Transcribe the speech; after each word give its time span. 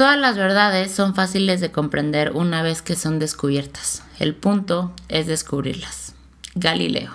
Todas 0.00 0.18
las 0.18 0.38
verdades 0.38 0.90
son 0.90 1.14
fáciles 1.14 1.60
de 1.60 1.72
comprender 1.72 2.32
una 2.32 2.62
vez 2.62 2.80
que 2.80 2.96
son 2.96 3.18
descubiertas. 3.18 4.02
El 4.18 4.34
punto 4.34 4.94
es 5.10 5.26
descubrirlas. 5.26 6.14
Galileo. 6.54 7.12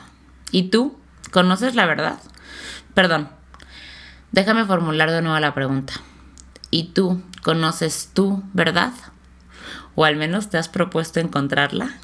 ¿Y 0.52 0.70
tú? 0.70 0.96
¿Conoces 1.32 1.74
la 1.74 1.88
verdad? 1.88 2.20
Perdón. 2.94 3.30
Déjame 4.32 4.66
formular 4.66 5.10
de 5.10 5.24
nuevo 5.24 5.40
la 5.40 5.56
pregunta. 5.56 5.94
¿Y 6.70 6.90
tú 6.90 7.24
conoces 7.42 8.12
tu 8.14 8.44
verdad? 8.54 8.94
¿O 9.96 10.06
al 10.06 10.16
menos 10.16 10.52
te 10.52 10.60
has 10.60 10.70
propuesto 10.70 11.20
encontrarla? 11.20 11.98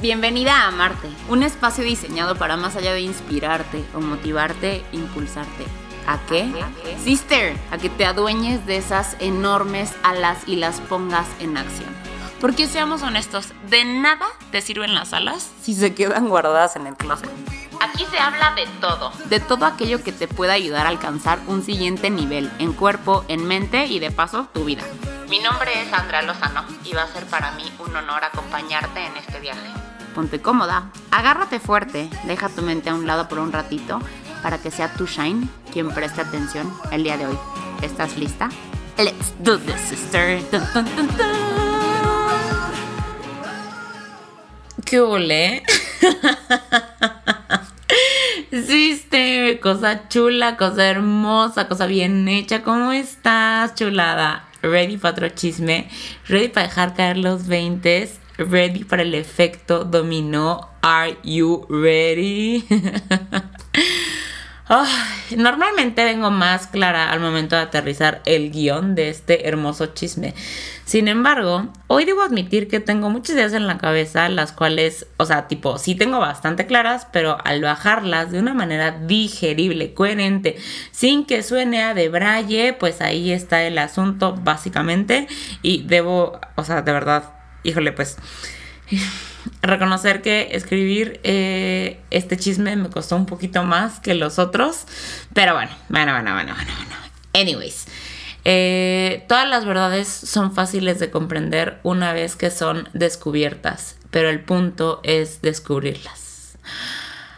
Bienvenida 0.00 0.66
a 0.66 0.70
Marte, 0.70 1.08
un 1.28 1.42
espacio 1.42 1.84
diseñado 1.84 2.34
para 2.36 2.56
más 2.56 2.76
allá 2.76 2.94
de 2.94 3.02
inspirarte 3.02 3.84
o 3.94 4.00
motivarte, 4.00 4.82
impulsarte 4.92 5.66
¿A 6.08 6.18
qué? 6.26 6.50
Sister, 7.04 7.54
a 7.70 7.76
que 7.76 7.90
te 7.90 8.06
adueñes 8.06 8.64
de 8.64 8.78
esas 8.78 9.14
enormes 9.20 9.92
alas 10.02 10.38
y 10.46 10.56
las 10.56 10.80
pongas 10.80 11.26
en 11.38 11.58
acción. 11.58 11.94
Porque 12.40 12.66
seamos 12.66 13.02
honestos, 13.02 13.52
de 13.68 13.84
nada 13.84 14.24
te 14.50 14.62
sirven 14.62 14.94
las 14.94 15.12
alas 15.12 15.50
si 15.60 15.74
se 15.74 15.94
quedan 15.94 16.30
guardadas 16.30 16.76
en 16.76 16.86
el 16.86 16.96
closet. 16.96 17.28
Aquí 17.82 18.06
se 18.10 18.18
habla 18.18 18.54
de 18.54 18.66
todo, 18.80 19.12
de 19.26 19.38
todo 19.38 19.66
aquello 19.66 20.02
que 20.02 20.12
te 20.12 20.28
pueda 20.28 20.54
ayudar 20.54 20.86
a 20.86 20.88
alcanzar 20.88 21.40
un 21.46 21.62
siguiente 21.62 22.08
nivel 22.08 22.50
en 22.58 22.72
cuerpo, 22.72 23.26
en 23.28 23.46
mente 23.46 23.84
y 23.84 23.98
de 23.98 24.10
paso 24.10 24.48
tu 24.54 24.64
vida. 24.64 24.84
Mi 25.28 25.40
nombre 25.40 25.82
es 25.82 25.92
Andrea 25.92 26.22
Lozano 26.22 26.64
y 26.84 26.94
va 26.94 27.02
a 27.02 27.08
ser 27.08 27.26
para 27.26 27.52
mí 27.52 27.70
un 27.80 27.94
honor 27.94 28.24
acompañarte 28.24 29.04
en 29.04 29.14
este 29.18 29.40
viaje. 29.40 29.68
Ponte 30.14 30.40
cómoda, 30.40 30.90
agárrate 31.10 31.60
fuerte, 31.60 32.08
deja 32.24 32.48
tu 32.48 32.62
mente 32.62 32.88
a 32.88 32.94
un 32.94 33.06
lado 33.06 33.28
por 33.28 33.40
un 33.40 33.52
ratito 33.52 34.00
para 34.42 34.58
que 34.58 34.70
sea 34.70 34.92
tu 34.94 35.06
Shine 35.06 35.48
quien 35.78 35.92
preste 35.92 36.20
atención 36.20 36.74
el 36.90 37.04
día 37.04 37.16
de 37.16 37.26
hoy. 37.26 37.38
¿Estás 37.82 38.16
lista? 38.16 38.48
Let's 38.96 39.32
do 39.38 39.60
this, 39.60 39.76
sister. 39.76 40.40
¿Qué 44.84 44.98
ole? 44.98 45.62
Sister, 48.50 49.60
cosa 49.60 50.08
chula, 50.08 50.56
cosa 50.56 50.84
hermosa, 50.84 51.68
cosa 51.68 51.86
bien 51.86 52.26
hecha. 52.26 52.64
¿Cómo 52.64 52.90
estás, 52.90 53.76
chulada? 53.76 54.48
Ready 54.62 54.96
para 54.96 55.12
otro 55.12 55.28
chisme, 55.28 55.88
ready 56.26 56.48
para 56.48 56.66
dejar 56.66 56.94
caer 56.94 57.18
los 57.18 57.46
20, 57.46 58.10
ready 58.38 58.82
para 58.82 59.02
el 59.02 59.14
efecto 59.14 59.84
dominó. 59.84 60.70
Are 60.82 61.16
you 61.22 61.66
ready? 61.68 62.66
normalmente 65.36 66.04
vengo 66.04 66.30
más 66.30 66.66
clara 66.66 67.10
al 67.10 67.20
momento 67.20 67.56
de 67.56 67.62
aterrizar 67.62 68.22
el 68.26 68.50
guion 68.50 68.94
de 68.94 69.08
este 69.08 69.48
hermoso 69.48 69.86
chisme. 69.86 70.34
Sin 70.84 71.08
embargo, 71.08 71.68
hoy 71.86 72.04
debo 72.04 72.22
admitir 72.22 72.68
que 72.68 72.80
tengo 72.80 73.10
muchas 73.10 73.36
ideas 73.36 73.52
en 73.52 73.66
la 73.66 73.78
cabeza, 73.78 74.28
las 74.28 74.52
cuales, 74.52 75.06
o 75.18 75.24
sea, 75.24 75.46
tipo, 75.46 75.78
sí 75.78 75.94
tengo 75.94 76.18
bastante 76.18 76.66
claras, 76.66 77.06
pero 77.12 77.36
al 77.44 77.60
bajarlas 77.62 78.30
de 78.30 78.38
una 78.38 78.54
manera 78.54 78.92
digerible, 78.92 79.92
coherente, 79.94 80.56
sin 80.90 81.26
que 81.26 81.42
suene 81.42 81.82
a 81.82 81.94
de 81.94 82.08
braille, 82.08 82.72
pues 82.72 83.00
ahí 83.00 83.32
está 83.32 83.62
el 83.64 83.78
asunto 83.78 84.34
básicamente. 84.34 85.28
Y 85.62 85.82
debo, 85.82 86.40
o 86.56 86.64
sea, 86.64 86.82
de 86.82 86.92
verdad, 86.92 87.24
híjole, 87.64 87.92
pues 87.92 88.16
reconocer 89.62 90.22
que 90.22 90.48
escribir 90.52 91.20
eh, 91.24 92.00
este 92.10 92.36
chisme 92.36 92.76
me 92.76 92.90
costó 92.90 93.16
un 93.16 93.26
poquito 93.26 93.62
más 93.64 94.00
que 94.00 94.14
los 94.14 94.38
otros. 94.38 94.86
Pero 95.34 95.54
bueno, 95.54 95.70
bueno, 95.88 96.12
bueno, 96.12 96.34
bueno, 96.34 96.54
bueno, 96.54 96.72
bueno. 96.76 96.94
Anyways. 97.34 97.86
Eh, 98.44 99.26
todas 99.28 99.46
las 99.46 99.66
verdades 99.66 100.08
son 100.08 100.54
fáciles 100.54 100.98
de 101.00 101.10
comprender 101.10 101.80
una 101.82 102.12
vez 102.12 102.34
que 102.34 102.50
son 102.50 102.88
descubiertas, 102.94 103.96
pero 104.10 104.30
el 104.30 104.40
punto 104.40 105.00
es 105.02 105.42
descubrirlas. 105.42 106.56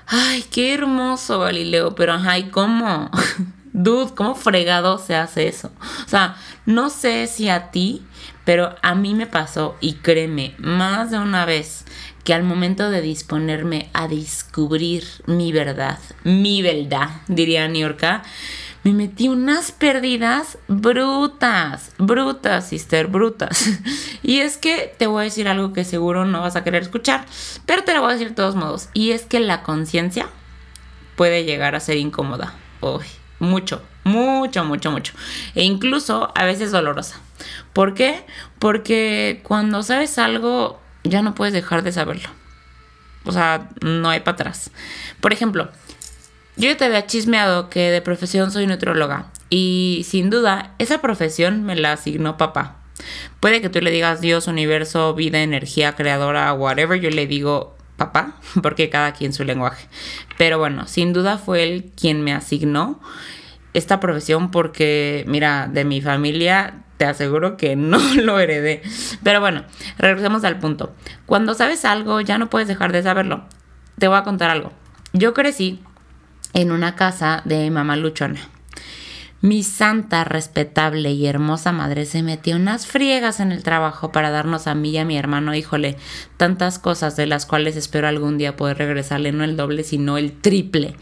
Ay, 0.06 0.44
qué 0.50 0.75
hermoso, 0.75 1.41
Galileo, 1.41 1.94
pero 1.94 2.12
ajá, 2.12 2.38
¿y 2.38 2.50
cómo? 2.50 3.10
Dude, 3.72 4.15
¿cómo 4.15 4.34
fregado 4.34 4.98
se 4.98 5.15
hace 5.15 5.48
eso? 5.48 5.72
O 6.04 6.09
sea, 6.09 6.37
no 6.66 6.91
sé 6.91 7.27
si 7.28 7.48
a 7.48 7.71
ti, 7.71 8.04
pero 8.45 8.75
a 8.83 8.95
mí 8.95 9.15
me 9.15 9.27
pasó, 9.27 9.77
y 9.81 9.95
créeme, 9.95 10.55
más 10.59 11.11
de 11.11 11.19
una 11.19 11.45
vez, 11.45 11.84
que 12.25 12.34
al 12.34 12.43
momento 12.43 12.91
de 12.91 13.01
disponerme 13.01 13.91
a 13.93 14.09
descubrir 14.09 15.05
mi 15.27 15.53
verdad, 15.53 15.99
mi 16.25 16.62
verdad, 16.62 17.09
diría 17.28 17.69
Niorca, 17.69 18.23
me 18.83 18.93
metí 18.93 19.28
unas 19.28 19.73
pérdidas 19.73 20.56
brutas, 20.67 21.93
brutas, 21.99 22.69
sister, 22.69 23.09
brutas. 23.09 23.69
Y 24.23 24.41
es 24.41 24.59
que 24.59 24.95
te 24.99 25.07
voy 25.07 25.22
a 25.22 25.25
decir 25.25 25.49
algo 25.49 25.72
que 25.72 25.84
seguro 25.84 26.25
no 26.25 26.43
vas 26.43 26.55
a 26.55 26.62
querer 26.62 26.83
escuchar, 26.83 27.27
pero 27.67 27.84
te 27.84 27.95
lo 27.95 28.01
voy 28.01 28.11
a 28.11 28.12
decir 28.12 28.28
de 28.28 28.34
todos 28.34 28.55
modos. 28.55 28.89
Y 28.95 29.11
es 29.11 29.22
que 29.25 29.41
la 29.41 29.62
conciencia 29.62 30.28
puede 31.17 31.45
llegar 31.45 31.75
a 31.75 31.81
ser 31.81 31.97
incómoda. 31.97 32.55
Uy, 32.81 33.05
mucho, 33.39 33.83
mucho, 34.05 34.65
mucho, 34.65 34.91
mucho. 34.91 35.12
E 35.55 35.65
incluso 35.65 36.33
a 36.34 36.44
veces 36.44 36.72
dolorosa. 36.72 37.21
¿Por 37.72 37.94
qué? 37.94 38.25
Porque 38.59 39.41
cuando 39.43 39.83
sabes 39.83 40.19
algo 40.19 40.81
ya 41.05 41.22
no 41.22 41.34
puedes 41.34 41.55
dejar 41.55 41.83
de 41.83 41.93
saberlo. 41.93 42.28
O 43.25 43.33
sea, 43.33 43.69
no 43.83 44.09
hay 44.10 44.21
para 44.21 44.34
atrás. 44.34 44.71
Por 45.21 45.33
ejemplo, 45.33 45.71
yo 46.56 46.77
te 46.77 46.84
había 46.84 47.06
chismeado 47.06 47.71
que 47.71 47.91
de 47.91 48.03
profesión 48.03 48.50
soy 48.50 48.66
nutróloga 48.66 49.31
y 49.49 50.05
sin 50.09 50.31
duda 50.31 50.75
esa 50.78 51.00
profesión 51.00 51.65
me 51.65 51.77
la 51.77 51.93
asignó 51.93 52.37
papá. 52.37 52.77
Puede 53.41 53.62
que 53.62 53.71
tú 53.71 53.81
le 53.81 53.91
digas 53.91 54.21
Dios, 54.21 54.47
universo, 54.47 55.15
vida, 55.15 55.43
energía, 55.43 55.94
creadora, 55.94 56.53
whatever, 56.53 57.00
yo 57.00 57.10
le 57.10 57.27
digo 57.27 57.77
papá, 57.97 58.37
porque 58.62 58.91
cada 58.91 59.12
quien 59.12 59.33
su 59.33 59.44
lenguaje. 59.44 59.89
Pero 60.39 60.59
bueno, 60.59 60.87
sin 60.87 61.12
duda 61.12 61.39
fue 61.39 61.62
él 61.62 61.93
quien 61.97 62.22
me 62.22 62.33
asignó 62.33 63.00
esta 63.75 64.00
profesión 64.00 64.50
porque, 64.50 65.25
mira, 65.26 65.69
de 65.72 65.84
mi 65.84 66.00
familia 66.00 66.82
te 66.97 67.04
aseguro 67.06 67.56
que 67.56 67.76
no 67.76 67.98
lo 68.16 68.38
heredé. 68.38 68.82
Pero 69.22 69.41
bueno, 69.41 69.64
regresemos 69.98 70.44
al 70.44 70.58
punto. 70.58 70.94
Cuando 71.26 71.54
sabes 71.54 71.84
algo, 71.84 72.20
ya 72.20 72.38
no 72.38 72.50
puedes 72.50 72.69
dejar 72.69 72.92
de 72.92 73.03
saberlo. 73.03 73.44
Te 73.98 74.09
voy 74.09 74.19
a 74.19 74.22
contar 74.22 74.50
algo. 74.50 74.72
Yo 75.12 75.34
crecí 75.34 75.80
en 76.53 76.72
una 76.72 76.97
casa 76.97 77.42
de 77.44 77.70
mamá 77.70 77.97
luchona. 77.97 78.41
Mi 79.42 79.62
santa, 79.62 80.25
respetable 80.25 81.12
y 81.12 81.26
hermosa 81.26 81.72
madre 81.72 82.04
se 82.04 82.22
metió 82.22 82.56
unas 82.56 82.86
friegas 82.86 83.41
en 83.41 83.53
el 83.53 83.62
trabajo 83.62 84.12
para 84.12 84.28
darnos 84.28 84.66
a 84.66 84.75
mí 84.75 84.91
y 84.91 84.98
a 84.98 85.06
mi 85.06 85.16
hermano, 85.16 85.54
híjole, 85.54 85.97
tantas 86.36 86.78
cosas 86.78 87.16
de 87.16 87.26
las 87.26 87.47
cuales 87.47 87.75
espero 87.76 88.06
algún 88.06 88.36
día 88.36 88.56
poder 88.56 88.76
regresarle 88.76 89.32
no 89.32 89.42
el 89.42 89.56
doble, 89.56 89.82
sino 89.82 90.19
el 90.19 90.32
triple, 90.32 90.94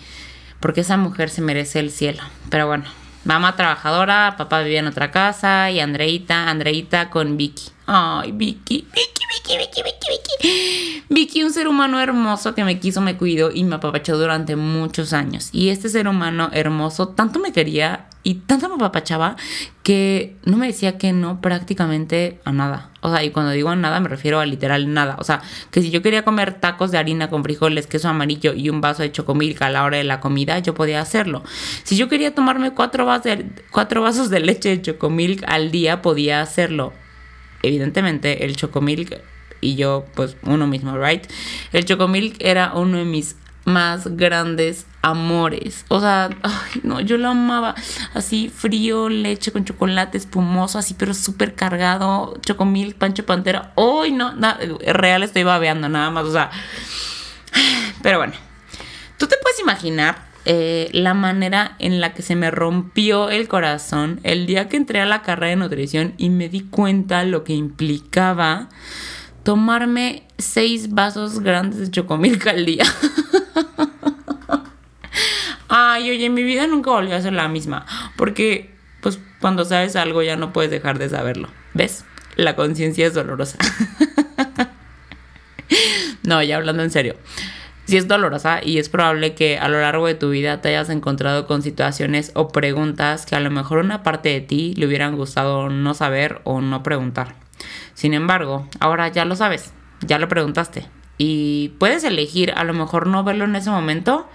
porque 0.61 0.83
esa 0.83 0.97
mujer 0.97 1.31
se 1.31 1.43
merece 1.43 1.81
el 1.81 1.91
cielo. 1.91 2.23
Pero 2.51 2.67
bueno, 2.67 2.85
Mamá 3.29 3.57
trabajadora, 3.57 4.37
papá 4.39 4.63
vivía 4.63 4.79
en 4.81 4.87
otra 4.87 5.11
casa 5.11 5.71
y 5.71 5.81
Andreita, 5.81 6.49
Andreita 6.49 7.11
con 7.11 7.37
Vicky. 7.37 7.73
Ay, 7.91 8.33
Vicky, 8.33 8.87
Vicky, 8.95 9.23
Vicky, 9.33 9.57
Vicky, 9.57 9.83
Vicky, 9.83 10.07
Vicky. 10.11 11.05
Vicky, 11.09 11.43
un 11.43 11.51
ser 11.55 11.69
humano 11.69 11.99
hermoso 11.99 12.55
que 12.55 12.63
me 12.63 12.79
quiso, 12.79 13.01
me 13.01 13.17
cuidó 13.17 13.51
y 13.51 13.65
me 13.65 13.77
apapachó 13.77 14.19
durante 14.19 14.57
muchos 14.57 15.15
años. 15.15 15.49
Y 15.53 15.71
este 15.71 15.89
ser 15.89 16.07
humano 16.07 16.51
hermoso 16.53 17.09
tanto 17.09 17.39
me 17.39 17.51
quería 17.51 18.09
y 18.23 18.35
tanto 18.35 18.69
me 18.69 18.75
apapachaba 18.75 19.37
que 19.83 20.37
no 20.45 20.59
me 20.59 20.67
decía 20.67 20.99
que 20.99 21.15
no 21.15 21.41
prácticamente 21.41 22.41
a 22.45 22.53
nada. 22.53 22.91
O 23.01 23.11
sea, 23.11 23.25
y 23.25 23.31
cuando 23.31 23.53
digo 23.53 23.71
a 23.71 23.77
nada 23.77 24.01
me 24.01 24.11
refiero 24.11 24.39
a 24.39 24.45
literal 24.45 24.93
nada. 24.93 25.17
O 25.19 25.25
sea, 25.25 25.41
que 25.71 25.81
si 25.81 25.91
yo 25.91 26.03
quería 26.03 26.27
comer 26.27 26.61
tacos 26.61 26.91
de 26.91 26.99
harina 26.99 27.31
con 27.31 27.43
frijoles, 27.43 27.87
queso 27.87 28.11
amarillo 28.11 28.53
y 28.53 28.69
un 28.69 28.83
vaso 28.83 29.03
de 29.03 29.13
chocomilk 29.13 29.63
a 29.63 29.71
la 29.71 29.85
hora 29.85 29.97
de 29.97 30.05
la 30.05 30.21
comida, 30.21 30.59
yo 30.59 30.75
podía 30.75 31.01
hacerlo. 31.01 31.43
Si 31.85 31.97
yo 31.97 32.11
quería 32.11 32.35
tomarme 32.35 32.73
cuatro, 32.73 33.07
vasos 33.07 33.25
de, 33.25 33.47
cuatro 33.71 34.03
vasos 34.03 34.29
de 34.29 34.41
leche 34.41 34.69
de 34.69 34.83
chocomilk 34.83 35.43
al 35.47 35.71
día, 35.71 36.03
podía 36.03 36.43
hacerlo. 36.43 36.93
Evidentemente, 37.63 38.45
el 38.45 38.57
chocomilk 38.57 39.21
y 39.61 39.77
yo, 39.77 40.07
pues 40.15 40.37
uno 40.43 40.67
mismo, 40.67 40.97
¿right? 40.97 41.25
El 41.73 41.85
chocomilk 41.85 42.37
era 42.41 42.73
uno 42.75 42.99
de 42.99 43.05
mis 43.05 43.37
más 43.65 44.17
grandes 44.17 44.87
amores. 45.03 45.85
O 45.89 46.01
sea, 46.01 46.31
ay, 46.43 46.81
no, 46.83 47.01
yo 47.01 47.19
lo 47.19 47.29
amaba 47.29 47.75
así 48.15 48.49
frío, 48.49 49.09
leche 49.09 49.53
con 49.53 49.65
chocolate 49.65 50.19
espumoso, 50.19 50.79
así 50.79 50.95
pero 50.95 51.15
súper 51.15 51.55
cargado, 51.55 52.39
chocomil, 52.41 52.95
pancho 52.95 53.27
pantera. 53.27 53.73
Ay, 53.77 54.13
no, 54.13 54.35
real 54.87 55.23
estoy 55.23 55.45
babeando 55.45 55.89
nada 55.89 56.11
más, 56.11 56.25
o 56.25 56.33
sea. 56.33 56.51
Pero 58.03 58.19
bueno, 58.19 58.35
tú 59.19 59.27
te 59.27 59.37
puedes 59.43 59.59
imaginar 59.59 60.28
eh, 60.51 60.89
la 60.95 61.13
manera 61.13 61.77
en 61.79 62.01
la 62.01 62.15
que 62.15 62.23
se 62.23 62.35
me 62.35 62.51
rompió 62.51 63.29
el 63.29 63.49
corazón 63.49 64.19
el 64.23 64.47
día 64.47 64.71
que 64.71 64.79
entré 64.79 64.99
a 64.99 65.05
la 65.05 65.21
carrera 65.21 65.51
de 65.51 65.57
nutrición 65.57 66.15
y 66.17 66.31
me 66.31 66.49
di 66.49 66.63
cuenta 66.63 67.23
lo 67.25 67.45
que 67.45 67.53
implicaba 67.53 68.71
tomarme 69.43 70.23
seis 70.39 70.95
vasos 70.95 71.41
grandes 71.41 71.81
de 71.81 71.91
chocomilk 71.91 72.47
al 72.47 72.65
día. 72.65 72.87
Ay, 75.69 76.13
oye, 76.13 76.31
mi 76.31 76.45
vida 76.45 76.67
nunca 76.67 76.93
volvió 76.93 77.15
a 77.15 77.21
ser 77.21 77.35
la 77.35 77.49
misma. 77.49 77.85
Porque 78.17 78.75
pues 79.03 79.19
cuando 79.43 79.67
sabes 79.67 79.97
algo 79.97 80.23
ya 80.23 80.37
no 80.37 80.55
puedes 80.55 80.71
dejar 80.71 80.99
de 80.99 81.11
saberlo. 81.11 81.51
¿Ves? 81.75 82.07
La 82.37 82.57
conciencia 82.57 83.07
es 83.07 83.13
dolorosa. 83.13 83.59
no, 86.23 86.43
ya 86.43 86.57
hablando 86.57 86.83
en 86.83 86.91
serio. 86.91 87.17
Sí 87.89 87.97
es 87.97 88.07
dolorosa 88.07 88.61
y 88.63 88.77
es 88.77 88.91
probable 88.91 89.35
que 89.35 89.59
a 89.59 89.67
lo 89.71 89.81
largo 89.81 90.07
de 90.07 90.15
tu 90.15 90.29
vida 90.29 90.61
te 90.61 90.69
hayas 90.69 90.91
encontrado 90.91 91.47
con 91.47 91.63
situaciones 91.63 92.33
o 92.35 92.49
preguntas 92.49 93.25
que 93.25 93.35
a 93.35 93.41
lo 93.41 93.51
mejor 93.51 93.79
una 93.79 94.03
parte 94.03 94.29
de 94.29 94.43
ti 94.43 94.75
le 94.77 94.87
hubieran 94.87 95.17
gustado 95.17 95.71
no 95.71 95.95
saber 95.95 96.43
o 96.45 96.61
no 96.61 96.83
preguntar. 96.83 97.37
Sin 97.95 98.13
embargo, 98.13 98.69
ahora 98.79 99.09
ya 99.09 99.25
lo 99.25 99.37
sabes, 99.37 99.73
ya 100.07 100.19
lo 100.19 100.29
preguntaste 100.29 100.85
y 101.17 101.71
puedes 101.79 102.05
elegir 102.05 102.53
a 102.55 102.63
lo 102.65 102.75
mejor 102.75 103.07
no 103.07 103.25
verlo 103.25 103.47
en 103.47 103.57
ese 103.57 103.71
momento, 103.71 104.29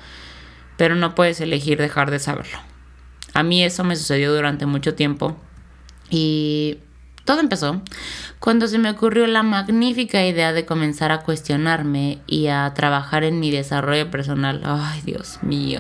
pero 0.75 0.95
no 0.95 1.13
puedes 1.13 1.39
elegir 1.39 1.77
dejar 1.77 2.09
de 2.09 2.17
saberlo. 2.17 2.57
A 3.35 3.43
mí 3.43 3.63
eso 3.63 3.83
me 3.83 3.95
sucedió 3.95 4.33
durante 4.33 4.65
mucho 4.65 4.95
tiempo 4.95 5.37
y 6.09 6.79
todo 7.25 7.39
empezó 7.39 7.81
cuando 8.39 8.67
se 8.67 8.77
me 8.77 8.89
ocurrió 8.89 9.25
la 9.27 9.43
magnífica 9.43 10.25
idea 10.25 10.51
de 10.51 10.65
comenzar 10.65 11.11
a 11.11 11.21
cuestionarme 11.21 12.19
y 12.27 12.47
a 12.47 12.73
trabajar 12.75 13.23
en 13.23 13.39
mi 13.39 13.51
desarrollo 13.51 14.11
personal. 14.11 14.61
Ay, 14.65 15.01
Dios 15.05 15.39
mío. 15.41 15.79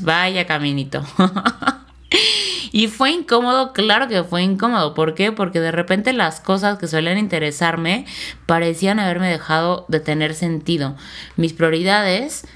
Vaya 0.00 0.46
caminito. 0.46 1.04
y 2.72 2.88
fue 2.88 3.10
incómodo, 3.10 3.74
claro 3.74 4.08
que 4.08 4.24
fue 4.24 4.42
incómodo. 4.42 4.94
¿Por 4.94 5.14
qué? 5.14 5.32
Porque 5.32 5.60
de 5.60 5.72
repente 5.72 6.14
las 6.14 6.40
cosas 6.40 6.78
que 6.78 6.86
suelen 6.86 7.18
interesarme 7.18 8.06
parecían 8.46 9.00
haberme 9.00 9.28
dejado 9.28 9.84
de 9.88 10.00
tener 10.00 10.34
sentido. 10.34 10.96
Mis 11.36 11.52
prioridades 11.52 12.46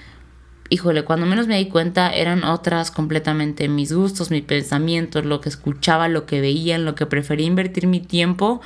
híjole, 0.73 1.05
cuando 1.05 1.27
menos 1.27 1.49
me 1.49 1.59
di 1.59 1.67
cuenta 1.67 2.11
eran 2.15 2.45
otras 2.45 2.91
completamente 2.91 3.69
mis 3.69 3.93
gustos, 3.93 4.31
mis 4.31 4.43
pensamientos, 4.43 5.27
lo 5.27 5.43
que 5.43 5.51
escuchaba, 5.51 6.09
lo 6.09 6.25
que 6.25 6.41
veía, 6.41 6.77
en 6.77 6.87
lo 6.87 6.95
que 6.95 7.05
prefería 7.05 7.47
invertir 7.47 7.87
mi 7.87 8.01
tiempo. 8.01 8.63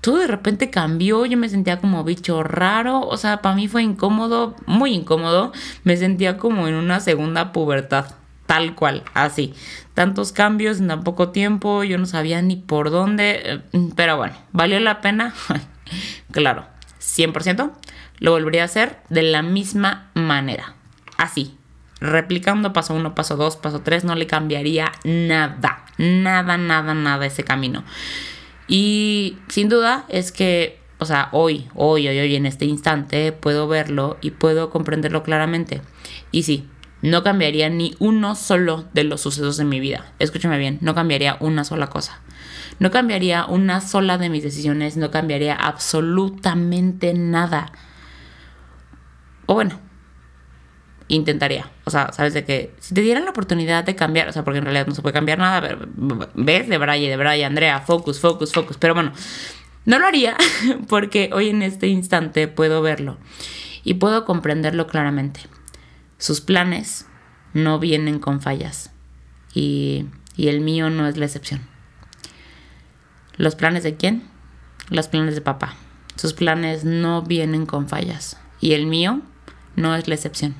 Todo 0.00 0.16
de 0.20 0.26
repente 0.26 0.70
cambió, 0.70 1.26
yo 1.26 1.36
me 1.36 1.50
sentía 1.50 1.78
como 1.78 2.02
bicho 2.02 2.42
raro, 2.42 3.00
o 3.02 3.14
sea, 3.18 3.42
para 3.42 3.54
mí 3.54 3.68
fue 3.68 3.82
incómodo, 3.82 4.56
muy 4.64 4.94
incómodo, 4.94 5.52
me 5.84 5.98
sentía 5.98 6.38
como 6.38 6.66
en 6.66 6.76
una 6.76 6.98
segunda 6.98 7.52
pubertad, 7.52 8.06
tal 8.46 8.74
cual, 8.74 9.02
así. 9.12 9.52
Tantos 9.92 10.32
cambios 10.32 10.80
en 10.80 10.88
tan 10.88 11.04
poco 11.04 11.28
tiempo, 11.28 11.84
yo 11.84 11.98
no 11.98 12.06
sabía 12.06 12.40
ni 12.40 12.56
por 12.56 12.90
dónde, 12.90 13.42
eh, 13.44 13.60
pero 13.96 14.16
bueno, 14.16 14.34
¿valió 14.52 14.80
la 14.80 15.02
pena? 15.02 15.34
claro, 16.32 16.64
100%, 17.00 17.70
lo 18.18 18.30
volvería 18.30 18.62
a 18.62 18.64
hacer 18.64 19.00
de 19.10 19.24
la 19.24 19.42
misma 19.42 20.10
manera 20.14 20.79
así, 21.20 21.54
replicando 22.00 22.72
paso 22.72 22.94
uno, 22.94 23.14
paso 23.14 23.36
dos, 23.36 23.56
paso 23.56 23.82
tres, 23.82 24.04
no 24.04 24.14
le 24.14 24.26
cambiaría 24.26 24.90
nada, 25.04 25.84
nada, 25.98 26.56
nada, 26.56 26.94
nada 26.94 27.26
ese 27.26 27.44
camino. 27.44 27.84
Y 28.66 29.36
sin 29.48 29.68
duda 29.68 30.06
es 30.08 30.32
que, 30.32 30.80
o 30.98 31.04
sea, 31.04 31.28
hoy, 31.32 31.68
hoy, 31.74 32.08
hoy, 32.08 32.18
hoy, 32.18 32.36
en 32.36 32.46
este 32.46 32.64
instante, 32.64 33.32
puedo 33.32 33.68
verlo 33.68 34.16
y 34.22 34.30
puedo 34.30 34.70
comprenderlo 34.70 35.22
claramente. 35.22 35.82
Y 36.32 36.44
sí, 36.44 36.68
no 37.02 37.22
cambiaría 37.22 37.68
ni 37.68 37.94
uno 37.98 38.34
solo 38.34 38.86
de 38.94 39.04
los 39.04 39.20
sucesos 39.20 39.58
de 39.58 39.64
mi 39.64 39.78
vida. 39.78 40.12
Escúchame 40.18 40.56
bien, 40.58 40.78
no 40.80 40.94
cambiaría 40.94 41.36
una 41.40 41.64
sola 41.64 41.88
cosa. 41.88 42.20
No 42.78 42.90
cambiaría 42.90 43.44
una 43.44 43.82
sola 43.82 44.16
de 44.16 44.30
mis 44.30 44.42
decisiones, 44.42 44.96
no 44.96 45.10
cambiaría 45.10 45.54
absolutamente 45.54 47.12
nada. 47.12 47.72
O 49.44 49.54
bueno, 49.54 49.80
intentaría. 51.10 51.68
O 51.84 51.90
sea, 51.90 52.12
sabes 52.12 52.34
de 52.34 52.44
que 52.44 52.72
si 52.78 52.94
te 52.94 53.02
dieran 53.02 53.24
la 53.24 53.30
oportunidad 53.30 53.84
de 53.84 53.96
cambiar, 53.96 54.28
o 54.28 54.32
sea, 54.32 54.44
porque 54.44 54.58
en 54.58 54.64
realidad 54.64 54.86
no 54.86 54.94
se 54.94 55.02
puede 55.02 55.12
cambiar 55.12 55.38
nada, 55.38 55.60
pero, 55.60 56.30
ves 56.34 56.68
de 56.68 56.78
Braille, 56.78 57.10
de 57.10 57.16
Braille, 57.16 57.44
Andrea, 57.44 57.80
focus, 57.80 58.20
focus, 58.20 58.52
focus. 58.52 58.76
Pero 58.78 58.94
bueno, 58.94 59.12
no 59.84 59.98
lo 59.98 60.06
haría 60.06 60.36
porque 60.88 61.30
hoy 61.32 61.48
en 61.48 61.62
este 61.62 61.88
instante 61.88 62.48
puedo 62.48 62.80
verlo 62.80 63.18
y 63.82 63.94
puedo 63.94 64.24
comprenderlo 64.24 64.86
claramente. 64.86 65.40
Sus 66.18 66.40
planes 66.40 67.06
no 67.54 67.78
vienen 67.78 68.20
con 68.20 68.40
fallas 68.40 68.92
y, 69.52 70.06
y 70.36 70.48
el 70.48 70.60
mío 70.60 70.90
no 70.90 71.08
es 71.08 71.16
la 71.16 71.24
excepción. 71.24 71.60
¿Los 73.36 73.56
planes 73.56 73.82
de 73.82 73.96
quién? 73.96 74.22
Los 74.90 75.08
planes 75.08 75.34
de 75.34 75.40
papá. 75.40 75.74
Sus 76.14 76.34
planes 76.34 76.84
no 76.84 77.22
vienen 77.22 77.66
con 77.66 77.88
fallas 77.88 78.36
y 78.60 78.74
el 78.74 78.86
mío 78.86 79.22
no 79.74 79.96
es 79.96 80.06
la 80.06 80.14
excepción. 80.14 80.54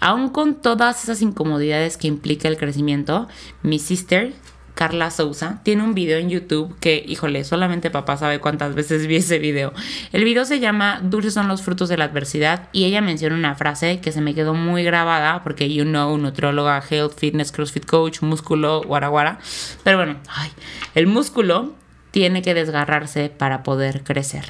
Aún 0.00 0.28
con 0.28 0.54
todas 0.56 1.02
esas 1.02 1.22
incomodidades 1.22 1.96
que 1.96 2.08
implica 2.08 2.48
el 2.48 2.56
crecimiento, 2.56 3.28
mi 3.62 3.78
sister, 3.78 4.34
Carla 4.76 5.10
Sousa, 5.10 5.60
tiene 5.62 5.82
un 5.82 5.94
video 5.94 6.18
en 6.18 6.28
YouTube 6.28 6.78
que, 6.80 7.02
híjole, 7.08 7.44
solamente 7.44 7.90
papá 7.90 8.18
sabe 8.18 8.40
cuántas 8.40 8.74
veces 8.74 9.06
vi 9.06 9.16
ese 9.16 9.38
video. 9.38 9.72
El 10.12 10.22
video 10.22 10.44
se 10.44 10.60
llama 10.60 11.00
Dulces 11.02 11.32
son 11.32 11.48
los 11.48 11.62
frutos 11.62 11.88
de 11.88 11.96
la 11.96 12.04
adversidad 12.04 12.68
y 12.72 12.84
ella 12.84 13.00
menciona 13.00 13.34
una 13.34 13.54
frase 13.54 14.00
que 14.00 14.12
se 14.12 14.20
me 14.20 14.34
quedó 14.34 14.52
muy 14.52 14.84
grabada 14.84 15.42
porque, 15.42 15.72
you 15.72 15.84
know, 15.84 16.18
nutróloga, 16.18 16.82
health, 16.90 17.14
fitness, 17.18 17.52
crossfit 17.52 17.86
coach, 17.86 18.20
músculo, 18.20 18.82
guaraguara. 18.82 19.38
Pero 19.82 19.96
bueno, 19.96 20.16
ay, 20.28 20.50
el 20.94 21.06
músculo 21.06 21.74
tiene 22.10 22.42
que 22.42 22.52
desgarrarse 22.52 23.30
para 23.30 23.62
poder 23.62 24.04
crecer. 24.04 24.44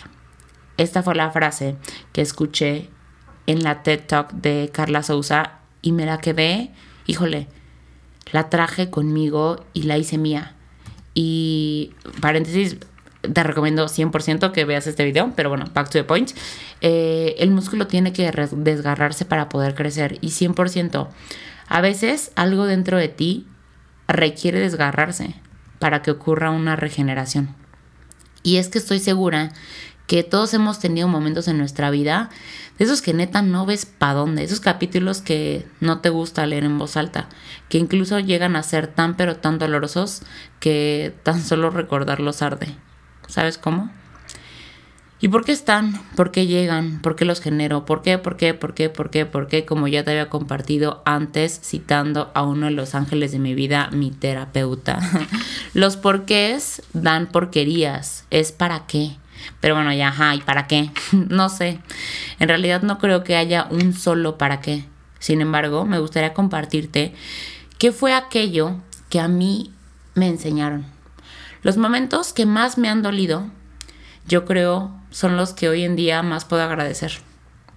Esta 0.77 1.05
fue 1.05 1.15
la 1.15 1.31
frase 1.31 1.77
que 2.13 2.21
escuché 2.21 2.91
en 3.47 3.63
la 3.63 3.83
TED 3.83 4.01
Talk 4.07 4.33
de 4.33 4.71
Carla 4.73 5.03
Sousa 5.03 5.61
y 5.83 5.93
me 5.93 6.07
la 6.07 6.19
quedé, 6.19 6.71
híjole, 7.07 7.49
la 8.33 8.51
traje 8.51 8.91
conmigo 8.91 9.65
y 9.73 9.85
la 9.85 9.99
hice 9.99 10.19
mía. 10.19 10.55
Y 11.15 11.93
paréntesis, 12.21 12.77
te 13.33 13.43
recomiendo 13.43 13.87
100% 13.87 14.53
que 14.53 14.65
veas 14.65 14.87
este 14.87 15.05
video, 15.05 15.33
pero 15.35 15.49
bueno, 15.49 15.67
back 15.73 15.87
to 15.87 15.99
the 15.99 16.05
point. 16.05 16.31
Eh, 16.81 17.37
el 17.39 17.51
músculo 17.51 17.87
tiene 17.87 18.13
que 18.13 18.31
desgarrarse 18.57 19.25
para 19.25 19.49
poder 19.49 19.75
crecer 19.75 20.19
y 20.21 20.29
100%. 20.29 21.09
A 21.69 21.81
veces 21.81 22.33
algo 22.37 22.67
dentro 22.67 22.99
de 22.99 23.09
ti 23.09 23.47
requiere 24.09 24.61
desgarrarse 24.61 25.35
para 25.79 26.03
que 26.03 26.11
ocurra 26.11 26.51
una 26.51 26.77
regeneración. 26.77 27.55
Y 28.43 28.59
es 28.59 28.69
que 28.69 28.79
estoy 28.79 29.01
segura 29.01 29.53
que 30.07 30.23
todos 30.23 30.55
hemos 30.55 30.79
tenido 30.79 31.09
momentos 31.09 31.49
en 31.49 31.59
nuestra 31.59 31.91
vida, 31.91 32.31
de 32.79 32.85
esos 32.85 33.03
que 33.03 33.15
neta 33.15 33.43
no 33.43 33.67
ves 33.67 33.87
para 33.87 34.15
dónde, 34.15 34.45
esos 34.45 34.61
capítulos 34.61 35.21
que 35.21 35.67
no 35.81 36.01
te 36.01 36.11
gusta 36.11 36.47
leer 36.47 36.65
en 36.65 36.79
voz 36.79 36.97
alta, 36.97 37.29
que 37.69 37.79
incluso 37.79 38.21
llegan 38.21 38.57
a 38.57 38.63
ser 38.63 38.87
tan 38.87 39.17
pero 39.17 39.37
tan 39.37 39.59
dolorosos 39.59 40.23
que 40.61 41.15
tan 41.23 41.43
solo 41.43 41.71
recordarlos 41.71 42.43
arde. 42.43 42.77
¿Sabes 43.29 43.59
cómo? 43.59 43.91
¿Y 45.19 45.29
por 45.29 45.47
qué 45.47 45.53
están? 45.53 45.99
¿Por 46.15 46.31
qué 46.31 46.47
llegan? 46.47 47.01
¿Por 47.01 47.17
qué 47.17 47.25
los 47.25 47.41
genero? 47.41 47.87
¿Por 47.87 48.03
qué? 48.03 48.19
¿Por 48.19 48.37
qué? 48.37 48.53
¿Por 48.53 48.75
qué? 48.75 48.91
¿Por 48.91 49.11
qué? 49.11 49.25
¿Por 49.25 49.49
qué? 49.49 49.65
Como 49.65 49.89
ya 49.89 50.05
te 50.05 50.11
había 50.11 50.29
compartido 50.29 51.03
antes, 51.07 51.59
citando 51.65 52.31
a 52.35 52.43
uno 52.43 52.67
de 52.67 52.73
los 52.73 52.95
ángeles 52.95 53.33
de 53.33 53.39
mi 53.39 53.55
vida, 53.55 53.89
mi 53.93 54.11
terapeuta. 54.11 54.99
los 55.75 55.97
porqués 55.97 56.83
dan 56.93 57.29
porquerías. 57.29 58.27
¿Es 58.31 58.53
para 58.53 58.87
qué? 58.87 59.17
Pero 59.61 59.75
bueno, 59.75 59.93
ya, 59.93 60.09
ajá, 60.09 60.35
¿y 60.35 60.41
para 60.41 60.67
qué? 60.67 60.91
no 61.13 61.49
sé. 61.49 61.79
En 62.39 62.49
realidad 62.49 62.83
no 62.83 62.99
creo 62.99 63.25
que 63.25 63.37
haya 63.37 63.67
un 63.71 63.93
solo 63.93 64.39
para 64.39 64.61
qué. 64.61 64.85
Sin 65.19 65.41
embargo, 65.41 65.85
me 65.85 65.99
gustaría 65.99 66.35
compartirte 66.35 67.15
qué 67.79 67.93
fue 67.93 68.15
aquello 68.15 68.77
que 69.09 69.21
a 69.21 69.29
mí 69.29 69.73
me 70.15 70.29
enseñaron. 70.29 70.87
Los 71.63 71.77
momentos 71.77 72.33
que 72.33 72.47
más 72.47 72.79
me 72.79 72.89
han 72.89 73.03
dolido, 73.03 73.47
yo 74.29 74.45
creo, 74.45 74.93
son 75.11 75.37
los 75.37 75.53
que 75.53 75.69
hoy 75.69 75.85
en 75.85 75.97
día 75.97 76.23
más 76.23 76.45
puedo 76.45 76.63
agradecer. 76.63 77.13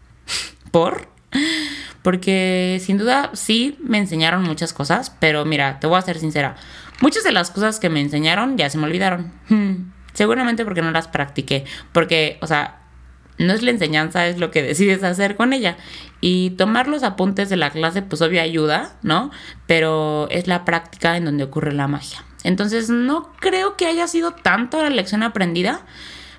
¿Por? 0.72 1.08
Porque 2.02 2.82
sin 2.84 2.98
duda 2.98 3.32
sí 3.34 3.78
me 3.82 3.98
enseñaron 3.98 4.44
muchas 4.44 4.74
cosas, 4.74 5.12
pero 5.20 5.46
mira, 5.46 5.80
te 5.80 5.88
voy 5.88 5.98
a 5.98 6.02
ser 6.02 6.20
sincera. 6.20 6.56
Muchas 7.02 7.24
de 7.24 7.32
las 7.32 7.52
cosas 7.52 7.80
que 7.80 7.90
me 7.90 8.02
enseñaron 8.02 8.58
ya 8.58 8.70
se 8.70 8.78
me 8.78 8.86
olvidaron. 8.86 9.32
Hmm. 9.50 9.92
Seguramente 10.14 10.66
porque 10.66 10.82
no 10.82 10.92
las 10.92 11.08
practiqué. 11.08 11.66
Porque, 11.92 12.38
o 12.42 12.48
sea, 12.48 12.80
no 13.40 13.54
es 13.54 13.62
la 13.62 13.72
enseñanza, 13.72 14.28
es 14.28 14.38
lo 14.38 14.52
que 14.52 14.62
decides 14.62 15.04
hacer 15.04 15.36
con 15.36 15.54
ella. 15.54 15.78
Y 16.22 16.52
tomar 16.52 16.88
los 16.88 17.04
apuntes 17.04 17.50
de 17.50 17.56
la 17.56 17.72
clase, 17.72 18.02
pues 18.02 18.22
obvio 18.22 18.42
ayuda, 18.42 18.98
¿no? 19.02 19.32
Pero 19.66 20.28
es 20.30 20.48
la 20.48 20.66
práctica 20.66 21.18
en 21.18 21.26
donde 21.26 21.46
ocurre 21.46 21.74
la 21.74 21.88
magia. 21.88 22.24
Entonces, 22.44 22.90
no 22.90 23.32
creo 23.40 23.78
que 23.78 23.86
haya 23.86 24.08
sido 24.08 24.32
tanto 24.32 24.82
la 24.82 24.90
lección 24.90 25.24
aprendida. 25.24 25.86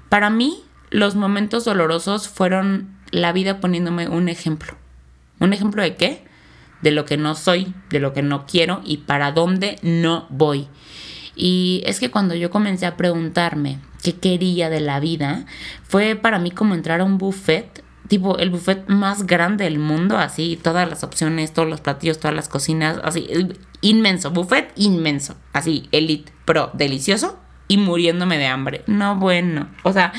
Para 0.08 0.30
mí, 0.30 0.62
los 0.90 1.14
momentos 1.14 1.64
dolorosos 1.64 2.28
fueron 2.28 2.94
la 3.10 3.32
vida 3.32 3.60
poniéndome 3.60 4.08
un 4.08 4.28
ejemplo. 4.28 4.74
¿Un 5.38 5.52
ejemplo 5.52 5.82
de 5.82 5.96
qué? 5.96 6.24
De 6.82 6.90
lo 6.90 7.04
que 7.04 7.16
no 7.16 7.34
soy, 7.34 7.74
de 7.88 8.00
lo 8.00 8.12
que 8.12 8.22
no 8.22 8.46
quiero 8.46 8.82
y 8.84 8.98
para 8.98 9.32
dónde 9.32 9.78
no 9.82 10.26
voy. 10.30 10.68
Y 11.36 11.82
es 11.86 12.00
que 12.00 12.10
cuando 12.10 12.34
yo 12.34 12.50
comencé 12.50 12.86
a 12.86 12.96
preguntarme 12.96 13.78
qué 14.02 14.16
quería 14.16 14.70
de 14.70 14.80
la 14.80 15.00
vida, 15.00 15.46
fue 15.84 16.16
para 16.16 16.38
mí 16.38 16.50
como 16.50 16.74
entrar 16.74 17.00
a 17.00 17.04
un 17.04 17.18
buffet 17.18 17.84
tipo 18.10 18.38
el 18.38 18.50
buffet 18.50 18.88
más 18.88 19.24
grande 19.24 19.64
del 19.64 19.78
mundo, 19.78 20.18
así, 20.18 20.58
todas 20.60 20.90
las 20.90 21.04
opciones, 21.04 21.52
todos 21.54 21.68
los 21.68 21.80
platillos, 21.80 22.18
todas 22.18 22.34
las 22.34 22.48
cocinas, 22.48 22.98
así, 23.04 23.28
inmenso, 23.82 24.32
buffet 24.32 24.72
inmenso, 24.74 25.36
así, 25.52 25.88
elite, 25.92 26.32
pro, 26.44 26.70
delicioso 26.74 27.38
y 27.68 27.76
muriéndome 27.76 28.36
de 28.36 28.46
hambre. 28.46 28.82
No, 28.88 29.14
bueno, 29.14 29.68
o 29.84 29.92
sea, 29.92 30.12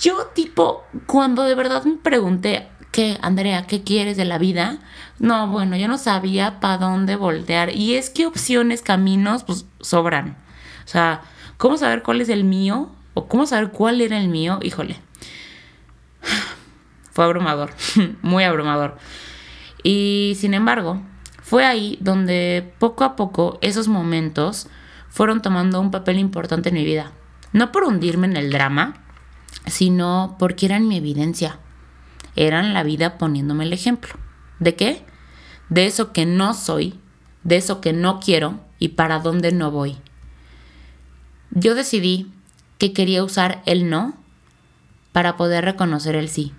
yo 0.00 0.30
tipo, 0.34 0.84
cuando 1.06 1.44
de 1.44 1.54
verdad 1.54 1.84
me 1.84 1.96
pregunté, 1.96 2.66
¿qué, 2.96 3.18
Andrea, 3.20 3.66
qué 3.66 3.82
quieres 3.82 4.16
de 4.16 4.24
la 4.24 4.38
vida? 4.38 4.78
No, 5.18 5.48
bueno, 5.48 5.76
yo 5.76 5.86
no 5.86 5.98
sabía 5.98 6.60
para 6.60 6.78
dónde 6.78 7.14
voltear. 7.14 7.76
Y 7.76 7.94
es 7.94 8.08
que 8.08 8.24
opciones, 8.24 8.80
caminos, 8.80 9.44
pues 9.44 9.66
sobran. 9.82 10.38
O 10.86 10.88
sea, 10.88 11.20
¿cómo 11.58 11.76
saber 11.76 12.02
cuál 12.02 12.22
es 12.22 12.30
el 12.30 12.44
mío? 12.44 12.90
¿O 13.12 13.28
cómo 13.28 13.44
saber 13.44 13.70
cuál 13.70 14.00
era 14.00 14.18
el 14.18 14.28
mío? 14.28 14.60
Híjole 14.62 14.96
fue 17.12 17.26
abrumador, 17.26 17.70
muy 18.22 18.44
abrumador. 18.44 18.96
Y 19.82 20.32
sin 20.38 20.54
embargo, 20.54 21.02
fue 21.42 21.66
ahí 21.66 21.98
donde 22.00 22.72
poco 22.78 23.04
a 23.04 23.14
poco 23.14 23.58
esos 23.60 23.88
momentos 23.88 24.68
fueron 25.10 25.42
tomando 25.42 25.82
un 25.82 25.90
papel 25.90 26.18
importante 26.18 26.70
en 26.70 26.76
mi 26.76 26.84
vida. 26.86 27.12
No 27.52 27.72
por 27.72 27.84
hundirme 27.84 28.26
en 28.26 28.38
el 28.38 28.50
drama, 28.50 29.04
sino 29.66 30.36
porque 30.38 30.64
eran 30.64 30.88
mi 30.88 30.96
evidencia. 30.96 31.60
Eran 32.36 32.74
la 32.74 32.82
vida 32.82 33.18
poniéndome 33.18 33.64
el 33.64 33.72
ejemplo. 33.72 34.14
¿De 34.58 34.76
qué? 34.76 35.04
De 35.68 35.86
eso 35.86 36.12
que 36.12 36.26
no 36.26 36.54
soy, 36.54 37.00
de 37.42 37.56
eso 37.56 37.80
que 37.80 37.92
no 37.92 38.20
quiero 38.20 38.60
y 38.78 38.88
para 38.88 39.18
dónde 39.18 39.52
no 39.52 39.70
voy. 39.70 39.96
Yo 41.50 41.74
decidí 41.74 42.30
que 42.78 42.92
quería 42.92 43.24
usar 43.24 43.62
el 43.66 43.90
no 43.90 44.14
para 45.12 45.36
poder 45.36 45.64
reconocer 45.64 46.14
el 46.14 46.28
sí 46.28 46.52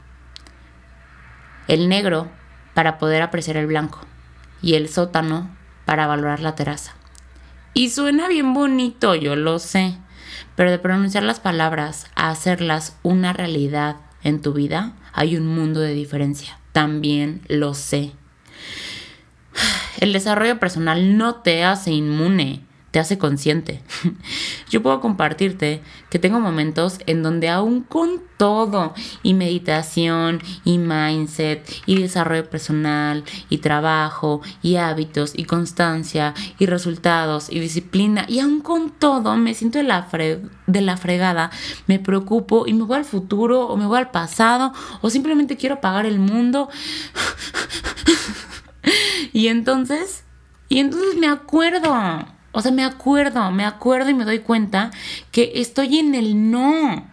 el 1.68 1.90
negro 1.90 2.30
para 2.74 2.98
poder 2.98 3.22
apreciar 3.22 3.58
el 3.58 3.68
blanco 3.68 4.00
y 4.62 4.76
el 4.76 4.90
sótano 4.90 5.56
para 5.86 6.08
valorar 6.08 6.40
la 6.40 6.56
terraza. 6.56 6.94
Y 7.74 7.90
suena 7.90 8.28
bien 8.28 8.54
bonito, 8.54 9.16
yo 9.16 9.36
lo 9.36 9.60
sé, 9.60 9.98
pero 10.56 10.72
de 10.72 10.80
pronunciar 10.80 11.24
las 11.24 11.40
palabras 11.40 12.08
a 12.16 12.30
hacerlas 12.30 12.98
una 13.04 13.34
realidad 13.34 13.98
en 14.28 14.42
tu 14.42 14.54
vida 14.54 14.94
hay 15.14 15.38
un 15.38 15.48
mundo 15.48 15.80
de 15.80 15.94
diferencia. 15.94 16.60
También 16.74 17.42
lo 17.48 17.74
sé. 17.74 18.12
El 20.00 20.14
desarrollo 20.14 20.60
personal 20.60 21.18
no 21.18 21.36
te 21.36 21.64
hace 21.64 21.92
inmune 21.92 22.67
te 22.98 23.02
hace 23.02 23.20
consciente. 23.20 23.84
Yo 24.72 24.82
puedo 24.82 25.02
compartirte 25.02 25.84
que 26.10 26.18
tengo 26.18 26.40
momentos 26.40 26.98
en 27.06 27.22
donde 27.22 27.48
aún 27.48 27.82
con 27.82 28.24
todo, 28.38 28.96
y 29.22 29.36
meditación, 29.36 30.42
y 30.64 30.80
mindset, 30.80 31.64
y 31.86 32.02
desarrollo 32.02 32.50
personal, 32.50 33.24
y 33.50 33.60
trabajo, 33.60 34.42
y 34.64 34.78
hábitos, 34.78 35.34
y 35.36 35.44
constancia, 35.44 36.34
y 36.58 36.66
resultados, 36.66 37.52
y 37.52 37.60
disciplina, 37.60 38.26
y 38.28 38.40
aún 38.40 38.62
con 38.62 38.90
todo 38.90 39.38
me 39.38 39.54
siento 39.54 39.78
de 39.78 39.84
la, 39.84 40.08
de 40.66 40.82
la 40.82 40.98
fregada, 40.98 41.52
me 41.86 42.00
preocupo 42.00 42.66
y 42.66 42.74
me 42.74 42.84
voy 42.84 42.98
al 42.98 43.06
futuro, 43.06 43.68
o 43.68 43.78
me 43.78 43.86
voy 43.86 44.00
al 44.00 44.10
pasado, 44.10 44.74
o 45.02 45.12
simplemente 45.12 45.56
quiero 45.56 45.76
apagar 45.76 46.08
el 46.08 46.18
mundo. 46.18 46.68
y 49.34 49.50
entonces, 49.50 50.24
y 50.68 50.80
entonces 50.80 51.16
me 51.16 51.28
acuerdo 51.28 51.94
o 52.58 52.62
sea, 52.62 52.72
me 52.72 52.84
acuerdo, 52.84 53.52
me 53.52 53.66
acuerdo 53.66 54.10
y 54.10 54.16
me 54.16 54.26
doy 54.26 54.40
cuenta 54.40 54.90
que 55.30 55.52
estoy 55.54 56.00
en 56.00 56.16
el 56.16 56.50
no. 56.50 57.06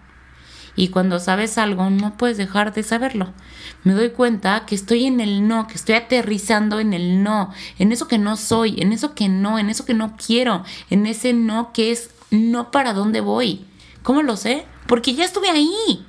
Y 0.75 0.89
cuando 0.89 1.21
sabes 1.21 1.59
algo, 1.59 1.91
no 1.91 2.17
puedes 2.17 2.39
dejar 2.39 2.73
de 2.73 2.83
saberlo. 2.83 3.35
Me 3.83 3.93
doy 3.93 4.09
cuenta 4.09 4.65
que 4.65 4.75
estoy 4.75 5.05
en 5.05 5.21
el 5.21 5.47
no, 5.47 5.67
que 5.67 5.75
estoy 5.75 5.97
aterrizando 5.97 6.81
en 6.81 6.95
el 6.95 7.23
no, 7.23 7.53
en 7.79 7.93
eso 7.93 8.09
que 8.09 8.17
no 8.17 8.39
soy, 8.39 8.81
en 8.81 8.95
eso 8.95 9.15
que 9.15 9.29
no, 9.29 9.59
en 9.59 9.69
eso 9.69 9.85
que 9.85 9.93
no 9.93 10.17
quiero, 10.17 10.65
en 10.89 11.05
ese 11.05 11.35
no 11.35 11.75
que 11.75 11.93
es 11.93 12.09
no 12.31 12.71
para 12.71 12.95
dónde 12.95 13.21
voy. 13.21 13.67
¿Cómo 14.03 14.23
lo 14.23 14.39
sé? 14.39 14.65
Porque 14.87 15.13
ya 15.13 15.27
estuve 15.27 15.51
ahí. 15.51 16.07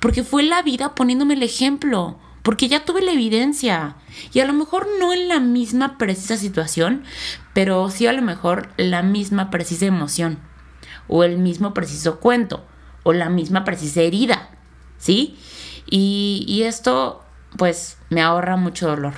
Porque 0.00 0.22
fue 0.22 0.44
la 0.44 0.62
vida 0.62 0.94
poniéndome 0.94 1.34
el 1.34 1.42
ejemplo 1.42 2.18
porque 2.46 2.68
ya 2.68 2.84
tuve 2.84 3.02
la 3.02 3.10
evidencia. 3.10 3.96
Y 4.32 4.38
a 4.38 4.46
lo 4.46 4.52
mejor 4.52 4.86
no 5.00 5.12
en 5.12 5.26
la 5.26 5.40
misma 5.40 5.98
precisa 5.98 6.36
situación, 6.36 7.02
pero 7.54 7.90
sí 7.90 8.06
a 8.06 8.12
lo 8.12 8.22
mejor 8.22 8.68
la 8.76 9.02
misma 9.02 9.50
precisa 9.50 9.86
emoción, 9.86 10.38
o 11.08 11.24
el 11.24 11.38
mismo 11.38 11.74
preciso 11.74 12.20
cuento, 12.20 12.64
o 13.02 13.12
la 13.12 13.30
misma 13.30 13.64
precisa 13.64 14.02
herida, 14.02 14.50
¿sí? 14.96 15.36
Y, 15.90 16.62
esto 16.62 17.24
pues 17.58 17.98
me 18.10 18.22
ahorra 18.22 18.56
mucho 18.56 18.86
dolor, 18.86 19.14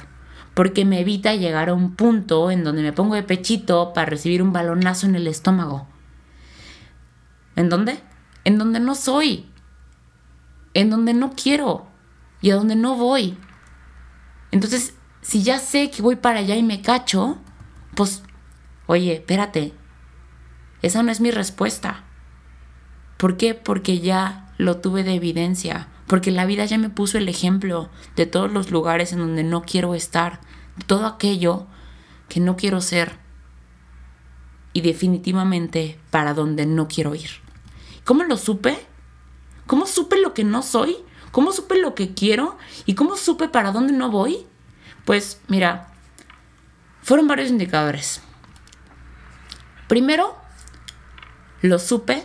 porque 0.54 0.87
me 0.87 1.00
evita 1.00 1.35
llegar 1.35 1.68
a 1.68 1.75
un 1.75 1.97
punto 1.97 2.50
en 2.50 2.64
donde 2.64 2.80
me 2.80 2.94
pongo 2.94 3.14
de 3.14 3.25
pechito 3.25 3.92
para 3.92 4.06
recibir 4.06 4.40
un 4.40 4.54
balonazo 4.54 5.06
en 5.06 5.16
el 5.16 5.26
estómago. 5.26 5.87
¿En 7.56 7.68
dónde? 7.68 8.00
En 8.44 8.56
donde 8.56 8.80
no 8.80 8.94
soy, 8.94 9.50
en 10.73 10.88
donde 10.88 11.12
no 11.12 11.35
quiero 11.37 11.88
y 12.40 12.50
a 12.50 12.57
donde 12.57 12.76
no 12.76 12.97
voy. 12.97 13.37
Entonces, 14.50 14.95
si 15.23 15.42
ya 15.42 15.59
sé 15.59 15.90
que 15.90 16.02
voy 16.02 16.16
para 16.16 16.40
allá 16.40 16.57
y 16.57 16.62
me 16.62 16.83
cacho, 16.83 17.38
pues, 17.95 18.23
oye, 18.87 19.14
espérate, 19.14 19.73
esa 20.83 21.02
no 21.02 21.11
es 21.11 21.21
mi 21.21 21.30
respuesta. 21.30 22.04
¿Por 23.16 23.37
qué? 23.37 23.54
Porque 23.54 23.99
ya 24.00 24.52
lo 24.59 24.78
tuve 24.78 25.02
de 25.02 25.14
evidencia, 25.14 25.88
porque 26.07 26.30
la 26.30 26.47
vida 26.47 26.64
ya 26.64 26.78
me 26.78 26.88
puso 26.88 27.18
el 27.18 27.28
ejemplo 27.28 27.90
de 28.16 28.26
todos 28.26 28.50
los 28.52 28.71
lugares 28.71 29.12
en 29.12 29.18
donde 29.18 29.42
no 29.42 29.62
quiero 29.62 29.95
estar, 29.95 30.40
todo 30.87 31.07
aquello 31.07 31.66
que 32.28 32.40
no 32.40 32.57
quiero 32.57 32.80
ser 32.80 33.18
y 34.73 34.80
definitivamente 34.83 35.99
para 36.11 36.35
donde 36.35 36.66
no 36.66 36.87
quiero 36.87 37.14
ir. 37.14 37.30
¿Cómo 38.04 38.23
lo 38.25 38.37
supe? 38.37 38.78
¿Cómo 39.66 39.87
supe 39.87 40.21
lo 40.21 40.35
que 40.35 40.45
no 40.45 40.62
soy? 40.62 40.97
¿Cómo 41.30 41.52
supe 41.52 41.78
lo 41.78 41.94
que 41.94 42.14
quiero? 42.14 42.56
¿Y 42.87 42.94
cómo 42.94 43.16
supe 43.16 43.49
para 43.49 43.73
dónde 43.73 43.92
no 43.92 44.11
voy? 44.11 44.47
Pues 45.04 45.40
mira, 45.49 45.88
fueron 47.02 47.28
varios 47.28 47.50
indicadores. 47.50 48.20
Primero, 49.88 50.37
lo 51.62 51.78
supe 51.78 52.25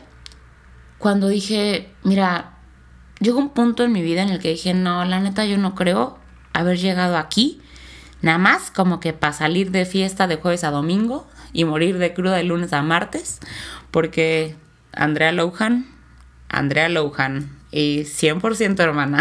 cuando 0.98 1.27
dije, 1.27 1.93
mira, 2.03 2.53
llegó 3.19 3.39
un 3.39 3.50
punto 3.50 3.83
en 3.83 3.91
mi 3.91 4.01
vida 4.01 4.22
en 4.22 4.29
el 4.29 4.39
que 4.39 4.50
dije, 4.50 4.74
no, 4.74 5.05
la 5.05 5.19
neta 5.19 5.45
yo 5.45 5.57
no 5.57 5.75
creo 5.75 6.19
haber 6.53 6.77
llegado 6.77 7.17
aquí, 7.17 7.62
nada 8.22 8.38
más 8.38 8.72
como 8.72 9.00
que 9.00 9.13
para 9.13 9.33
salir 9.33 9.72
de 9.72 9.86
fiesta 9.86 10.27
de 10.27 10.36
jueves 10.36 10.63
a 10.63 10.72
domingo 10.72 11.27
y 11.51 11.65
morir 11.65 11.98
de 11.98 12.13
cruda 12.13 12.36
de 12.36 12.43
lunes 12.43 12.74
a 12.74 12.81
martes, 12.81 13.39
porque 13.91 14.55
Andrea 14.91 15.31
Lohan, 15.31 15.88
Andrea 16.50 16.89
Lohan, 16.89 17.50
y 17.74 18.01
100% 18.01 18.80
hermana. 18.80 19.20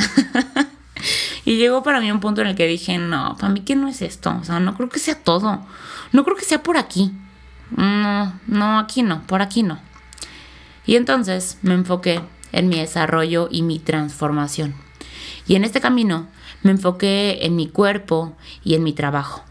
y 1.45 1.57
llegó 1.57 1.83
para 1.83 2.01
mí 2.01 2.13
un 2.13 2.21
punto 2.21 2.43
en 2.43 2.49
el 2.49 2.55
que 2.55 2.67
dije, 2.67 2.99
no, 2.99 3.37
para 3.39 3.53
mí 3.53 3.61
que 3.61 3.75
no 3.75 3.89
es 3.89 4.03
esto, 4.03 4.37
o 4.41 4.45
sea, 4.45 4.61
no 4.61 4.75
creo 4.77 4.89
que 4.89 4.99
sea 4.99 5.15
todo, 5.15 5.67
no 6.13 6.25
creo 6.25 6.37
que 6.37 6.45
sea 6.45 6.63
por 6.63 6.77
aquí. 6.77 7.13
No, 7.75 8.39
no, 8.47 8.79
aquí 8.79 9.03
no, 9.03 9.23
por 9.27 9.41
aquí 9.41 9.63
no. 9.63 9.81
Y 10.85 10.97
entonces 10.97 11.59
me 11.63 11.75
enfoqué 11.75 12.21
en 12.53 12.69
mi 12.69 12.79
desarrollo 12.79 13.49
y 13.51 13.63
mi 13.63 13.79
transformación. 13.79 14.75
Y 15.47 15.57
en 15.57 15.65
este 15.65 15.81
camino 15.81 16.29
me 16.63 16.73
enfoqué 16.73 17.39
en 17.47 17.57
mi 17.57 17.69
cuerpo 17.69 18.37
y 18.63 18.75
en 18.75 18.83
mi 18.83 18.93
trabajo. 18.93 19.43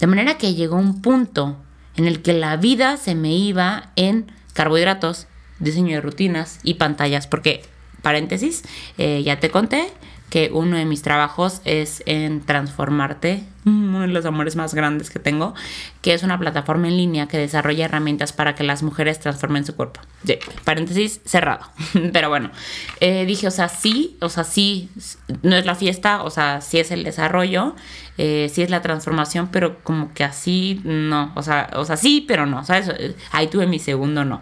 De 0.00 0.06
manera 0.06 0.38
que 0.38 0.54
llegó 0.54 0.76
un 0.76 1.00
punto 1.00 1.56
en 1.96 2.06
el 2.06 2.22
que 2.22 2.32
la 2.32 2.56
vida 2.56 2.96
se 2.96 3.14
me 3.14 3.34
iba 3.34 3.90
en 3.96 4.30
carbohidratos, 4.54 5.26
diseño 5.60 5.96
de 5.96 6.00
rutinas 6.00 6.60
y 6.62 6.74
pantallas, 6.74 7.26
porque 7.26 7.62
paréntesis, 8.08 8.62
eh, 8.96 9.22
ya 9.22 9.38
te 9.38 9.50
conté 9.50 9.92
que 10.30 10.50
uno 10.52 10.78
de 10.78 10.86
mis 10.86 11.02
trabajos 11.02 11.60
es 11.66 12.02
en 12.06 12.40
Transformarte, 12.40 13.42
uno 13.66 14.00
de 14.00 14.06
los 14.06 14.24
amores 14.24 14.56
más 14.56 14.72
grandes 14.72 15.10
que 15.10 15.18
tengo, 15.18 15.54
que 16.00 16.14
es 16.14 16.22
una 16.22 16.38
plataforma 16.38 16.88
en 16.88 16.96
línea 16.96 17.28
que 17.28 17.36
desarrolla 17.36 17.84
herramientas 17.84 18.32
para 18.32 18.54
que 18.54 18.64
las 18.64 18.82
mujeres 18.82 19.20
transformen 19.20 19.66
su 19.66 19.76
cuerpo. 19.76 20.00
paréntesis 20.64 21.20
cerrado. 21.26 21.66
Pero 22.14 22.30
bueno, 22.30 22.50
eh, 23.00 23.26
dije, 23.26 23.46
o 23.46 23.50
sea, 23.50 23.68
sí, 23.68 24.16
o 24.22 24.30
sea, 24.30 24.44
sí, 24.44 24.88
no 25.42 25.54
es 25.56 25.66
la 25.66 25.74
fiesta, 25.74 26.22
o 26.22 26.30
sea, 26.30 26.62
sí 26.62 26.78
es 26.78 26.90
el 26.90 27.04
desarrollo, 27.04 27.76
eh, 28.16 28.50
sí 28.50 28.62
es 28.62 28.70
la 28.70 28.80
transformación, 28.80 29.48
pero 29.52 29.78
como 29.82 30.14
que 30.14 30.24
así 30.24 30.80
no, 30.82 31.30
o 31.36 31.42
sea, 31.42 31.68
o 31.74 31.84
sea, 31.84 31.98
sí, 31.98 32.24
pero 32.26 32.46
no, 32.46 32.64
¿sabes? 32.64 32.90
Ahí 33.32 33.48
tuve 33.48 33.66
mi 33.66 33.78
segundo 33.78 34.24
no. 34.24 34.40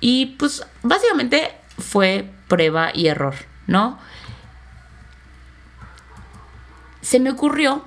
y 0.00 0.26
pues 0.38 0.66
básicamente 0.82 1.52
fue 1.78 2.30
prueba 2.48 2.90
y 2.94 3.08
error, 3.08 3.34
¿no? 3.66 3.98
Se 7.00 7.20
me 7.20 7.30
ocurrió 7.30 7.84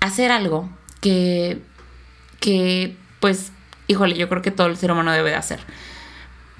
hacer 0.00 0.30
algo 0.30 0.70
que, 1.00 1.62
que, 2.40 2.96
pues, 3.20 3.52
híjole, 3.86 4.16
yo 4.16 4.28
creo 4.28 4.42
que 4.42 4.50
todo 4.50 4.66
el 4.66 4.76
ser 4.76 4.90
humano 4.92 5.12
debe 5.12 5.30
de 5.30 5.36
hacer. 5.36 5.60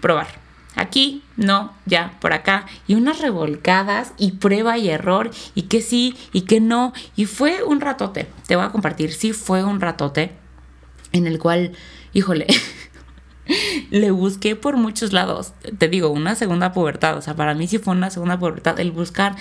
Probar. 0.01 0.29
aquí, 0.77 1.25
no, 1.37 1.73
ya, 1.87 2.17
por 2.21 2.33
acá. 2.33 2.67
Y 2.87 2.95
unas 2.95 3.21
revolcadas 3.21 4.13
y 4.17 4.33
prueba 4.33 4.79
y 4.79 4.91
error 4.91 5.31
y 5.57 5.63
que 5.63 5.81
sí 5.83 6.17
y 6.33 6.43
que 6.43 6.61
no. 6.61 6.93
Y 7.17 7.25
fue 7.25 7.65
un 7.65 7.81
ratote, 7.81 8.29
te 8.47 8.55
voy 8.55 8.65
a 8.65 8.71
compartir, 8.71 9.13
sí 9.13 9.33
fue 9.33 9.65
un 9.65 9.81
ratote 9.81 10.33
en 11.13 11.27
el 11.27 11.39
cual, 11.39 11.73
híjole, 12.13 12.47
le 13.91 14.11
busqué 14.11 14.57
por 14.57 14.77
muchos 14.77 15.13
lados. 15.13 15.53
Te 15.79 15.89
digo, 15.89 16.09
una 16.11 16.35
segunda 16.35 16.73
pubertad. 16.73 17.17
O 17.17 17.23
sea, 17.23 17.35
para 17.35 17.55
mí 17.55 17.67
sí 17.67 17.79
fue 17.79 17.95
una 17.95 18.11
segunda 18.11 18.39
pubertad 18.39 18.79
el 18.81 18.93
buscar. 18.93 19.37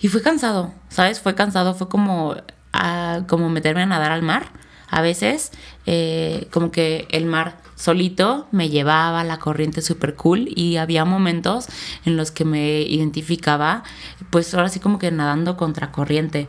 Y 0.00 0.08
fue 0.08 0.22
cansado, 0.22 0.72
¿sabes? 0.88 1.20
Fue 1.20 1.34
cansado, 1.34 1.74
fue 1.74 1.88
como, 1.88 2.34
ah, 2.72 3.20
como 3.28 3.48
meterme 3.48 3.82
a 3.82 3.86
nadar 3.86 4.12
al 4.12 4.22
mar. 4.22 4.50
A 4.88 5.00
veces, 5.00 5.52
eh, 5.86 6.48
como 6.50 6.70
que 6.70 7.06
el 7.10 7.24
mar 7.24 7.56
solito 7.76 8.46
me 8.52 8.68
llevaba 8.68 9.24
la 9.24 9.38
corriente 9.38 9.80
súper 9.80 10.14
cool 10.14 10.48
y 10.54 10.76
había 10.76 11.04
momentos 11.04 11.66
en 12.04 12.16
los 12.16 12.30
que 12.30 12.44
me 12.44 12.82
identificaba, 12.82 13.84
pues 14.30 14.54
ahora 14.54 14.68
sí 14.68 14.80
como 14.80 14.98
que 14.98 15.10
nadando 15.10 15.56
contra 15.56 15.92
corriente. 15.92 16.46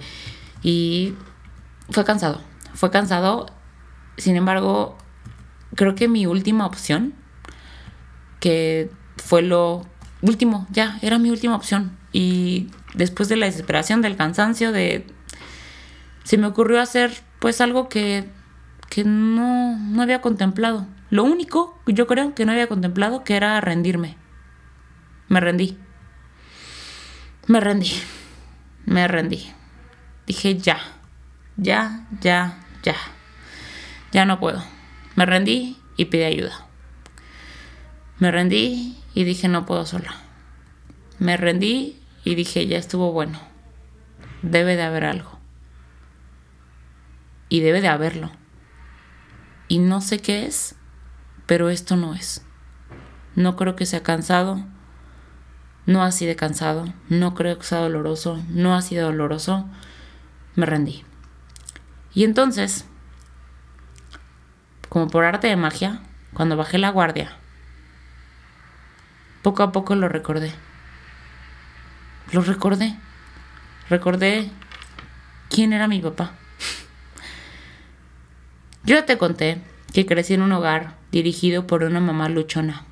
Y 0.61 1.13
fue 1.89 2.03
cansado, 2.03 2.41
fue 2.73 2.91
cansado. 2.91 3.45
Sin 4.17 4.35
embargo, 4.35 4.97
creo 5.75 5.95
que 5.95 6.07
mi 6.07 6.25
última 6.25 6.65
opción, 6.65 7.13
que 8.39 8.89
fue 9.17 9.41
lo 9.41 9.85
último, 10.21 10.67
ya, 10.71 10.99
era 11.01 11.17
mi 11.19 11.29
última 11.29 11.55
opción. 11.55 11.97
Y 12.11 12.69
después 12.93 13.29
de 13.29 13.35
la 13.35 13.45
desesperación, 13.45 14.01
del 14.01 14.15
cansancio, 14.15 14.71
de... 14.71 15.07
Se 16.23 16.37
me 16.37 16.47
ocurrió 16.47 16.81
hacer 16.81 17.11
pues 17.39 17.59
algo 17.59 17.89
que, 17.89 18.29
que 18.89 19.03
no, 19.03 19.77
no 19.77 20.01
había 20.01 20.21
contemplado. 20.21 20.87
Lo 21.09 21.23
único, 21.23 21.77
yo 21.85 22.07
creo, 22.07 22.33
que 22.33 22.45
no 22.45 22.53
había 22.53 22.67
contemplado, 22.67 23.23
que 23.23 23.35
era 23.35 23.59
rendirme. 23.61 24.15
Me 25.27 25.39
rendí. 25.39 25.77
Me 27.47 27.59
rendí. 27.59 27.91
Me 28.85 29.07
rendí. 29.07 29.51
Dije 30.25 30.57
ya. 30.57 30.79
Ya, 31.57 32.07
ya, 32.21 32.59
ya. 32.83 32.95
Ya 34.11 34.25
no 34.25 34.39
puedo. 34.39 34.72
Me 35.15 35.25
rendí 35.25 35.77
y 35.95 36.05
pedí 36.05 36.23
ayuda. 36.23 36.67
Me 38.19 38.31
rendí 38.31 38.97
y 39.13 39.23
dije 39.23 39.47
no 39.47 39.65
puedo 39.65 39.85
sola. 39.85 40.15
Me 41.19 41.37
rendí 41.37 41.99
y 42.23 42.35
dije 42.35 42.65
ya 42.67 42.77
estuvo 42.77 43.11
bueno. 43.11 43.39
Debe 44.41 44.75
de 44.75 44.83
haber 44.83 45.05
algo. 45.05 45.39
Y 47.49 47.59
debe 47.59 47.81
de 47.81 47.87
haberlo. 47.87 48.31
Y 49.67 49.79
no 49.79 50.01
sé 50.01 50.19
qué 50.19 50.45
es, 50.45 50.75
pero 51.45 51.69
esto 51.69 51.95
no 51.95 52.15
es. 52.15 52.45
No 53.35 53.55
creo 53.55 53.75
que 53.75 53.85
sea 53.85 54.03
cansado. 54.03 54.65
No 55.85 56.03
así 56.03 56.25
de 56.25 56.35
cansado. 56.35 56.93
No 57.09 57.35
creo 57.35 57.57
que 57.57 57.65
sea 57.65 57.79
doloroso. 57.79 58.41
No 58.49 58.75
ha 58.75 58.81
sido 58.81 59.07
doloroso. 59.07 59.67
Me 60.55 60.65
rendí. 60.65 61.03
Y 62.13 62.23
entonces 62.23 62.85
como 64.93 65.07
por 65.07 65.25
arte 65.25 65.47
de 65.47 65.55
magia, 65.55 66.01
cuando 66.35 66.55
bajé 66.55 66.77
la 66.77 66.91
guardia, 66.91 67.31
poco 69.41 69.63
a 69.63 69.71
poco 69.71 69.95
lo 69.95 70.07
recordé. 70.07 70.51
Lo 72.31 72.41
recordé. 72.41 72.95
Recordé 73.89 74.51
quién 75.49 75.73
era 75.73 75.87
mi 75.87 75.99
papá. 75.99 76.33
Yo 78.83 79.03
te 79.03 79.17
conté 79.17 79.63
que 79.93 80.05
crecí 80.05 80.35
en 80.35 80.43
un 80.43 80.51
hogar 80.51 80.95
dirigido 81.11 81.65
por 81.65 81.83
una 81.83 81.99
mamá 81.99 82.29
luchona, 82.29 82.83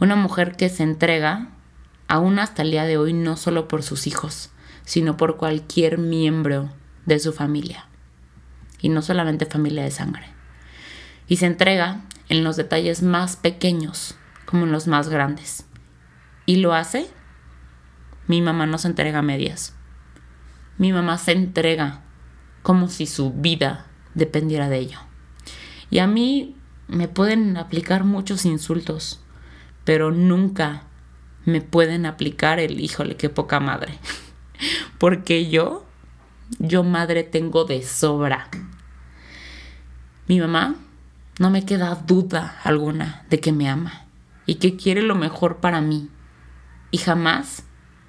una 0.00 0.16
mujer 0.16 0.54
que 0.54 0.68
se 0.68 0.82
entrega, 0.82 1.48
aún 2.08 2.40
hasta 2.40 2.60
el 2.60 2.72
día 2.72 2.84
de 2.84 2.98
hoy, 2.98 3.14
no 3.14 3.38
solo 3.38 3.68
por 3.68 3.82
sus 3.82 4.06
hijos, 4.06 4.50
sino 4.84 5.16
por 5.16 5.38
cualquier 5.38 5.96
miembro 5.96 6.68
de 7.06 7.18
su 7.18 7.32
familia, 7.32 7.86
y 8.82 8.90
no 8.90 9.00
solamente 9.00 9.46
familia 9.46 9.82
de 9.82 9.90
sangre 9.90 10.31
y 11.28 11.36
se 11.36 11.46
entrega 11.46 12.02
en 12.28 12.44
los 12.44 12.56
detalles 12.56 13.02
más 13.02 13.36
pequeños 13.36 14.16
como 14.46 14.64
en 14.64 14.72
los 14.72 14.86
más 14.86 15.08
grandes. 15.08 15.66
¿Y 16.46 16.56
lo 16.56 16.74
hace? 16.74 17.08
Mi 18.26 18.42
mamá 18.42 18.66
no 18.66 18.78
se 18.78 18.88
entrega 18.88 19.20
a 19.20 19.22
medias. 19.22 19.74
Mi 20.78 20.92
mamá 20.92 21.18
se 21.18 21.32
entrega 21.32 22.02
como 22.62 22.88
si 22.88 23.06
su 23.06 23.32
vida 23.32 23.86
dependiera 24.14 24.68
de 24.68 24.78
ello. 24.78 24.98
Y 25.90 25.98
a 25.98 26.06
mí 26.06 26.56
me 26.88 27.08
pueden 27.08 27.56
aplicar 27.56 28.04
muchos 28.04 28.44
insultos, 28.44 29.22
pero 29.84 30.10
nunca 30.10 30.84
me 31.44 31.60
pueden 31.60 32.06
aplicar 32.06 32.60
el 32.60 32.80
híjole, 32.80 33.16
qué 33.16 33.28
poca 33.28 33.60
madre. 33.60 33.98
Porque 34.98 35.50
yo, 35.50 35.86
yo 36.58 36.84
madre 36.84 37.24
tengo 37.24 37.64
de 37.64 37.82
sobra. 37.82 38.48
Mi 40.28 40.38
mamá 40.38 40.76
no 41.42 41.50
me 41.50 41.64
queda 41.64 41.96
duda 41.96 42.60
alguna 42.62 43.26
de 43.28 43.40
que 43.40 43.50
me 43.50 43.68
ama 43.68 44.06
y 44.46 44.60
que 44.60 44.76
quiere 44.76 45.02
lo 45.02 45.16
mejor 45.16 45.56
para 45.56 45.80
mí 45.80 46.08
y 46.92 46.98
jamás 46.98 47.64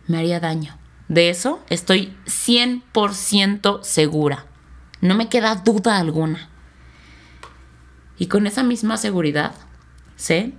me 0.05 0.19
haría 0.19 0.39
daño. 0.39 0.77
De 1.07 1.31
eso 1.31 1.63
estoy 1.67 2.15
100% 2.27 3.81
segura. 3.81 4.45
No 5.01 5.15
me 5.15 5.29
queda 5.29 5.55
duda 5.55 5.97
alguna. 5.97 6.47
Y 8.19 8.27
con 8.27 8.45
esa 8.45 8.61
misma 8.61 8.97
seguridad, 8.97 9.55
sé 10.15 10.53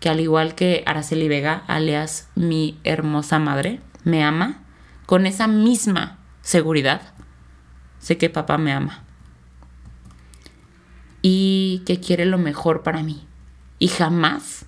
que 0.00 0.08
al 0.08 0.18
igual 0.18 0.54
que 0.54 0.82
Araceli 0.86 1.28
Vega, 1.28 1.62
alias 1.66 2.30
mi 2.36 2.80
hermosa 2.84 3.38
madre, 3.38 3.82
me 4.02 4.24
ama, 4.24 4.64
con 5.04 5.26
esa 5.26 5.46
misma 5.46 6.20
seguridad, 6.40 7.02
sé 7.98 8.16
que 8.16 8.30
papá 8.30 8.56
me 8.56 8.72
ama 8.72 9.03
y 11.26 11.80
que 11.86 12.00
quiere 12.00 12.26
lo 12.26 12.36
mejor 12.36 12.82
para 12.82 13.02
mí 13.02 13.26
y 13.78 13.88
jamás 13.88 14.66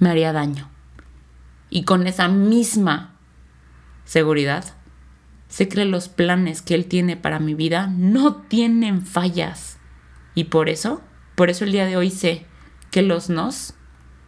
me 0.00 0.10
haría 0.10 0.32
daño. 0.32 0.68
Y 1.70 1.84
con 1.84 2.08
esa 2.08 2.26
misma 2.26 3.14
seguridad, 4.04 4.64
sé 5.46 5.68
que 5.68 5.84
los 5.84 6.08
planes 6.08 6.60
que 6.60 6.74
Él 6.74 6.86
tiene 6.86 7.16
para 7.16 7.38
mi 7.38 7.54
vida 7.54 7.86
no 7.86 8.34
tienen 8.34 9.06
fallas. 9.06 9.78
Y 10.34 10.44
por 10.44 10.68
eso, 10.68 11.02
por 11.36 11.50
eso 11.50 11.64
el 11.64 11.70
día 11.70 11.86
de 11.86 11.96
hoy 11.96 12.10
sé 12.10 12.48
que 12.90 13.02
los 13.02 13.30
nos 13.30 13.74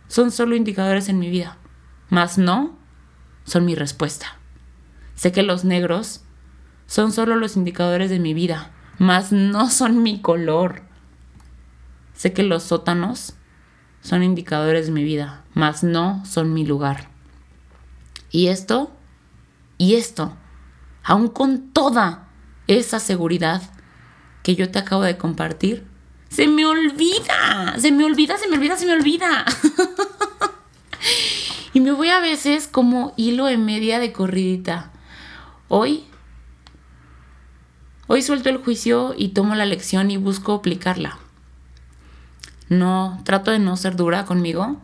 son 0.07 0.31
solo 0.31 0.55
indicadores 0.55 1.09
en 1.09 1.19
mi 1.19 1.29
vida, 1.29 1.59
mas 2.09 2.39
no 2.39 2.79
son 3.43 3.65
mi 3.65 3.75
respuesta. 3.75 4.39
Sé 5.17 5.33
que 5.33 5.43
los 5.43 5.65
negros 5.65 6.23
son 6.87 7.11
solo 7.11 7.35
los 7.35 7.57
indicadores 7.57 8.11
de 8.11 8.21
mi 8.21 8.33
vida, 8.33 8.71
mas 8.99 9.33
no 9.33 9.69
son 9.71 10.05
mi 10.05 10.21
color. 10.21 10.84
Sé 12.15 12.33
que 12.33 12.45
los 12.45 12.63
sótanos 12.63 13.35
son 14.01 14.23
indicadores 14.23 14.87
de 14.87 14.93
mi 14.93 15.03
vida, 15.03 15.45
mas 15.53 15.83
no 15.83 16.25
son 16.25 16.55
mi 16.55 16.65
lugar. 16.65 17.09
Y 18.31 18.49
esto, 18.49 18.93
y 19.79 19.97
esto, 19.97 20.37
aún 21.03 21.29
con 21.29 21.71
toda 21.71 22.29
esa 22.67 23.01
seguridad 23.01 23.63
que 24.43 24.55
yo 24.55 24.71
te 24.71 24.79
acabo 24.79 25.03
de 25.03 25.17
compartir, 25.17 25.87
se 26.29 26.47
me 26.49 26.67
olvida, 26.67 27.75
se 27.79 27.93
me 27.93 28.05
olvida, 28.05 28.39
se 28.39 28.49
me 28.49 28.57
olvida, 28.57 28.77
se 28.77 28.87
me 28.87 28.93
olvida. 28.93 29.45
y 31.73 31.81
me 31.81 31.93
voy 31.93 32.09
a 32.09 32.21
veces 32.21 32.69
como 32.69 33.13
hilo 33.17 33.49
en 33.49 33.65
media 33.65 33.99
de 33.99 34.13
corridita. 34.13 34.93
Hoy, 35.69 36.05
hoy 38.07 38.23
suelto 38.23 38.51
el 38.51 38.59
juicio 38.59 39.15
y 39.17 39.29
tomo 39.29 39.55
la 39.55 39.67
lección 39.67 40.11
y 40.11 40.17
busco 40.17 40.55
aplicarla 40.55 41.19
no, 42.69 43.21
trato 43.25 43.51
de 43.51 43.59
no 43.59 43.77
ser 43.77 43.97
dura 43.97 44.25
conmigo 44.25 44.81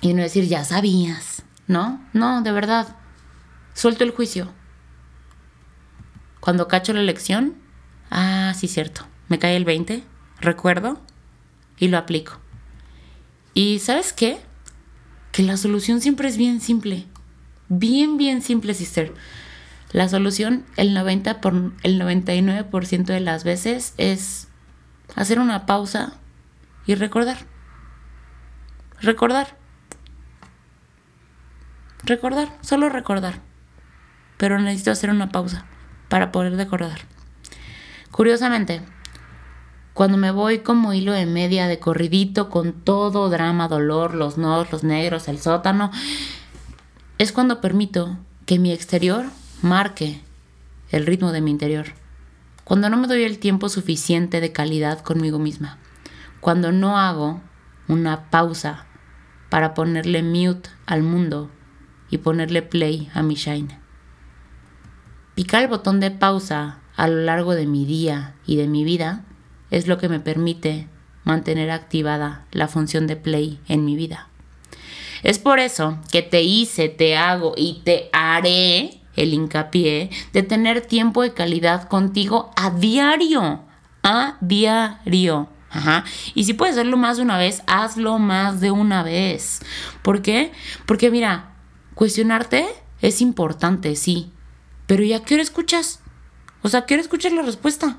y 0.00 0.14
no 0.14 0.22
decir, 0.22 0.46
ya 0.46 0.64
sabías, 0.64 1.42
¿no? 1.66 2.00
No, 2.12 2.42
de 2.42 2.52
verdad, 2.52 2.96
suelto 3.74 4.04
el 4.04 4.10
juicio. 4.10 4.50
Cuando 6.40 6.66
cacho 6.66 6.92
la 6.92 7.02
lección, 7.02 7.54
ah, 8.10 8.52
sí, 8.56 8.66
cierto, 8.66 9.06
me 9.28 9.38
cae 9.38 9.56
el 9.56 9.64
20, 9.64 10.02
recuerdo 10.40 11.00
y 11.78 11.88
lo 11.88 11.98
aplico. 11.98 12.38
Y 13.54 13.78
¿sabes 13.78 14.12
qué? 14.12 14.40
Que 15.30 15.42
la 15.42 15.56
solución 15.56 16.00
siempre 16.00 16.28
es 16.28 16.36
bien 16.36 16.60
simple. 16.60 17.06
Bien, 17.68 18.16
bien 18.16 18.42
simple, 18.42 18.74
sister. 18.74 19.14
La 19.92 20.08
solución, 20.08 20.64
el, 20.76 20.94
90 20.94 21.40
por, 21.40 21.54
el 21.82 22.00
99% 22.00 23.04
de 23.04 23.20
las 23.20 23.44
veces, 23.44 23.94
es 23.98 24.48
hacer 25.14 25.38
una 25.38 25.66
pausa 25.66 26.14
y 26.86 26.94
recordar. 26.94 27.38
Recordar. 29.00 29.56
Recordar, 32.04 32.56
solo 32.62 32.88
recordar. 32.88 33.40
Pero 34.36 34.58
necesito 34.60 34.90
hacer 34.90 35.10
una 35.10 35.30
pausa 35.30 35.66
para 36.08 36.32
poder 36.32 36.56
recordar. 36.56 37.00
Curiosamente, 38.10 38.82
Cuando 39.94 40.16
me 40.16 40.30
voy 40.30 40.60
como 40.60 40.94
hilo 40.94 41.12
de 41.12 41.26
media 41.26 41.66
de 41.66 41.78
corridito 41.78 42.48
con 42.48 42.72
todo 42.72 43.28
drama, 43.28 43.68
dolor, 43.68 44.14
los 44.14 44.38
nodos, 44.38 44.72
los 44.72 44.84
negros, 44.84 45.28
el 45.28 45.38
sótano, 45.38 45.90
es 47.18 47.30
cuando 47.32 47.60
permito 47.60 48.16
que 48.46 48.58
mi 48.58 48.72
exterior 48.72 49.26
marque 49.60 50.22
el 50.90 51.04
ritmo 51.04 51.30
de 51.30 51.42
mi 51.42 51.50
interior. 51.50 51.88
Cuando 52.64 52.88
no 52.88 52.96
me 52.96 53.06
doy 53.06 53.24
el 53.24 53.38
tiempo 53.38 53.68
suficiente 53.68 54.40
de 54.40 54.52
calidad 54.52 55.00
conmigo 55.00 55.38
misma. 55.38 55.78
Cuando 56.42 56.72
no 56.72 56.98
hago 56.98 57.40
una 57.86 58.28
pausa 58.28 58.86
para 59.48 59.74
ponerle 59.74 60.24
mute 60.24 60.70
al 60.86 61.04
mundo 61.04 61.52
y 62.10 62.18
ponerle 62.18 62.62
play 62.62 63.08
a 63.14 63.22
mi 63.22 63.36
shine. 63.36 63.78
Picar 65.36 65.62
el 65.62 65.68
botón 65.68 66.00
de 66.00 66.10
pausa 66.10 66.80
a 66.96 67.06
lo 67.06 67.22
largo 67.22 67.54
de 67.54 67.68
mi 67.68 67.84
día 67.84 68.34
y 68.44 68.56
de 68.56 68.66
mi 68.66 68.82
vida 68.82 69.24
es 69.70 69.86
lo 69.86 69.98
que 69.98 70.08
me 70.08 70.18
permite 70.18 70.88
mantener 71.22 71.70
activada 71.70 72.44
la 72.50 72.66
función 72.66 73.06
de 73.06 73.14
play 73.14 73.60
en 73.68 73.84
mi 73.84 73.94
vida. 73.94 74.26
Es 75.22 75.38
por 75.38 75.60
eso 75.60 76.00
que 76.10 76.22
te 76.22 76.42
hice, 76.42 76.88
te 76.88 77.16
hago 77.16 77.54
y 77.56 77.82
te 77.84 78.10
haré 78.12 79.00
el 79.14 79.32
hincapié 79.32 80.10
de 80.32 80.42
tener 80.42 80.80
tiempo 80.80 81.22
de 81.22 81.34
calidad 81.34 81.88
contigo 81.88 82.50
a 82.56 82.70
diario, 82.70 83.60
a 84.02 84.38
diario. 84.40 85.51
Ajá. 85.72 86.04
Y 86.34 86.44
si 86.44 86.52
puedes 86.52 86.74
hacerlo 86.76 86.96
más 86.96 87.16
de 87.16 87.22
una 87.22 87.38
vez, 87.38 87.62
hazlo 87.66 88.18
más 88.18 88.60
de 88.60 88.70
una 88.70 89.02
vez. 89.02 89.60
¿Por 90.02 90.20
qué? 90.20 90.52
Porque 90.86 91.10
mira, 91.10 91.54
cuestionarte 91.94 92.66
es 93.00 93.20
importante, 93.20 93.96
sí. 93.96 94.30
Pero 94.86 95.02
¿ya 95.02 95.24
qué 95.24 95.34
hora 95.34 95.42
escuchas? 95.42 96.00
O 96.60 96.68
sea, 96.68 96.84
¿qué 96.84 96.94
hora 96.94 97.02
escuchas 97.02 97.32
la 97.32 97.42
respuesta? 97.42 97.96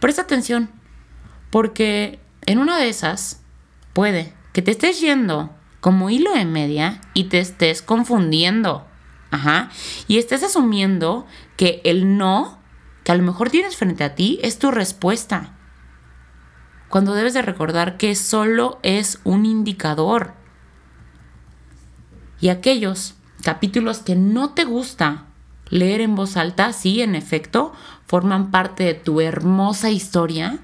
Presta 0.00 0.22
atención, 0.22 0.70
porque 1.50 2.18
en 2.46 2.58
una 2.58 2.78
de 2.78 2.88
esas 2.88 3.42
puede 3.92 4.34
que 4.52 4.62
te 4.62 4.72
estés 4.72 5.00
yendo 5.00 5.54
como 5.80 6.10
hilo 6.10 6.32
de 6.32 6.44
media 6.44 7.00
y 7.14 7.24
te 7.24 7.40
estés 7.40 7.82
confundiendo. 7.82 8.86
Ajá. 9.30 9.70
Y 10.08 10.18
estés 10.18 10.42
asumiendo 10.42 11.26
que 11.56 11.80
el 11.84 12.16
no 12.16 12.60
que 13.04 13.12
a 13.12 13.16
lo 13.16 13.22
mejor 13.22 13.50
tienes 13.50 13.76
frente 13.76 14.04
a 14.04 14.14
ti 14.14 14.38
es 14.42 14.58
tu 14.58 14.70
respuesta. 14.70 15.51
Cuando 16.92 17.14
debes 17.14 17.32
de 17.32 17.40
recordar 17.40 17.96
que 17.96 18.14
solo 18.14 18.78
es 18.82 19.18
un 19.24 19.46
indicador. 19.46 20.34
Y 22.38 22.50
aquellos 22.50 23.14
capítulos 23.42 24.00
que 24.00 24.14
no 24.14 24.50
te 24.50 24.64
gusta 24.64 25.24
leer 25.70 26.02
en 26.02 26.14
voz 26.14 26.36
alta, 26.36 26.74
sí, 26.74 27.00
en 27.00 27.14
efecto, 27.14 27.72
forman 28.04 28.50
parte 28.50 28.84
de 28.84 28.92
tu 28.92 29.22
hermosa 29.22 29.88
historia. 29.88 30.58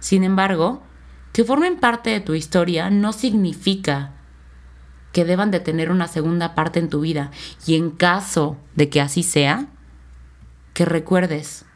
Sin 0.00 0.24
embargo, 0.24 0.82
que 1.32 1.44
formen 1.44 1.78
parte 1.78 2.10
de 2.10 2.18
tu 2.18 2.34
historia 2.34 2.90
no 2.90 3.12
significa 3.12 4.14
que 5.12 5.24
deban 5.24 5.52
de 5.52 5.60
tener 5.60 5.92
una 5.92 6.08
segunda 6.08 6.56
parte 6.56 6.80
en 6.80 6.88
tu 6.88 7.02
vida. 7.02 7.30
Y 7.68 7.76
en 7.76 7.92
caso 7.92 8.56
de 8.74 8.88
que 8.88 9.00
así 9.00 9.22
sea, 9.22 9.68
que 10.74 10.84
recuerdes 10.84 11.66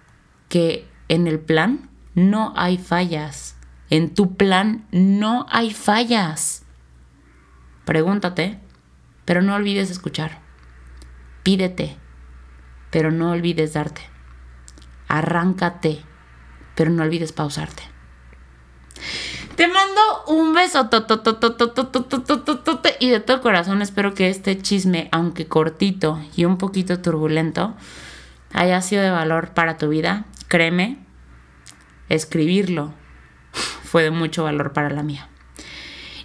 que 0.48 0.88
en 1.06 1.28
el 1.28 1.38
plan 1.38 1.88
no 2.16 2.52
hay 2.56 2.78
fallas. 2.78 3.61
En 3.92 4.14
tu 4.14 4.38
plan 4.38 4.86
no 4.90 5.44
hay 5.50 5.70
fallas. 5.74 6.64
Pregúntate, 7.84 8.58
pero 9.26 9.42
no 9.42 9.54
olvides 9.54 9.90
escuchar. 9.90 10.40
Pídete, 11.42 11.98
pero 12.90 13.10
no 13.10 13.32
olvides 13.32 13.74
darte. 13.74 14.00
Arráncate, 15.08 16.00
pero 16.74 16.90
no 16.90 17.02
olvides 17.02 17.32
pausarte. 17.32 17.82
Te 19.56 19.68
mando 19.68 20.00
un 20.28 20.54
beso 20.54 20.88
y 22.98 23.10
de 23.10 23.20
todo 23.20 23.42
corazón 23.42 23.82
espero 23.82 24.14
que 24.14 24.30
este 24.30 24.56
chisme, 24.56 25.10
aunque 25.12 25.48
cortito 25.48 26.18
y 26.34 26.46
un 26.46 26.56
poquito 26.56 27.02
turbulento, 27.02 27.76
haya 28.54 28.80
sido 28.80 29.02
de 29.02 29.10
valor 29.10 29.52
para 29.52 29.76
tu 29.76 29.90
vida. 29.90 30.24
Créeme, 30.48 30.96
escribirlo 32.08 33.01
fue 33.92 34.04
de 34.04 34.10
mucho 34.10 34.44
valor 34.44 34.72
para 34.72 34.88
la 34.88 35.02
mía. 35.02 35.28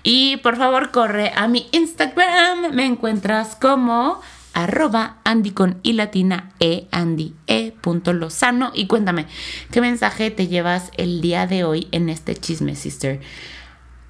Y 0.01 0.37
por 0.37 0.55
favor 0.55 0.91
corre 0.91 1.33
a 1.35 1.49
mi 1.49 1.67
Instagram, 1.73 2.73
me 2.73 2.85
encuentras 2.85 3.57
como 3.57 4.21
arroba 4.53 5.17
Andy 5.25 5.51
con 5.51 5.81
y 5.83 5.91
latina 5.91 6.53
e 6.61 6.87
Andy 6.91 7.35
e 7.45 7.73
Lozano 8.13 8.71
y 8.73 8.87
cuéntame 8.87 9.25
qué 9.69 9.81
mensaje 9.81 10.31
te 10.31 10.47
llevas 10.47 10.91
el 10.95 11.19
día 11.19 11.45
de 11.45 11.65
hoy 11.65 11.89
en 11.91 12.07
este 12.07 12.37
chisme 12.37 12.73
sister. 12.73 13.19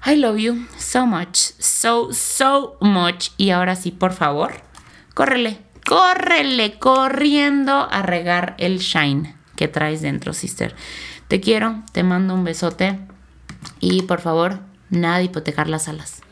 I 0.06 0.14
love 0.14 0.38
you 0.38 0.64
so 0.76 1.04
much, 1.04 1.36
so, 1.58 2.12
so 2.12 2.76
much. 2.80 3.30
Y 3.38 3.50
ahora 3.50 3.74
sí, 3.74 3.90
por 3.90 4.12
favor, 4.12 4.52
córrele, 5.14 5.58
córrele, 5.84 6.78
corriendo 6.78 7.88
a 7.90 8.02
regar 8.02 8.54
el 8.58 8.78
shine 8.78 9.34
que 9.56 9.66
traes 9.66 10.00
dentro, 10.00 10.32
sister. 10.32 10.76
Te 11.26 11.40
quiero, 11.40 11.82
te 11.90 12.04
mando 12.04 12.34
un 12.34 12.44
besote 12.44 13.07
y 13.80 14.02
por 14.02 14.20
favor, 14.20 14.60
nada 14.90 15.22
hipotecar 15.22 15.68
las 15.68 15.88
alas. 15.88 16.22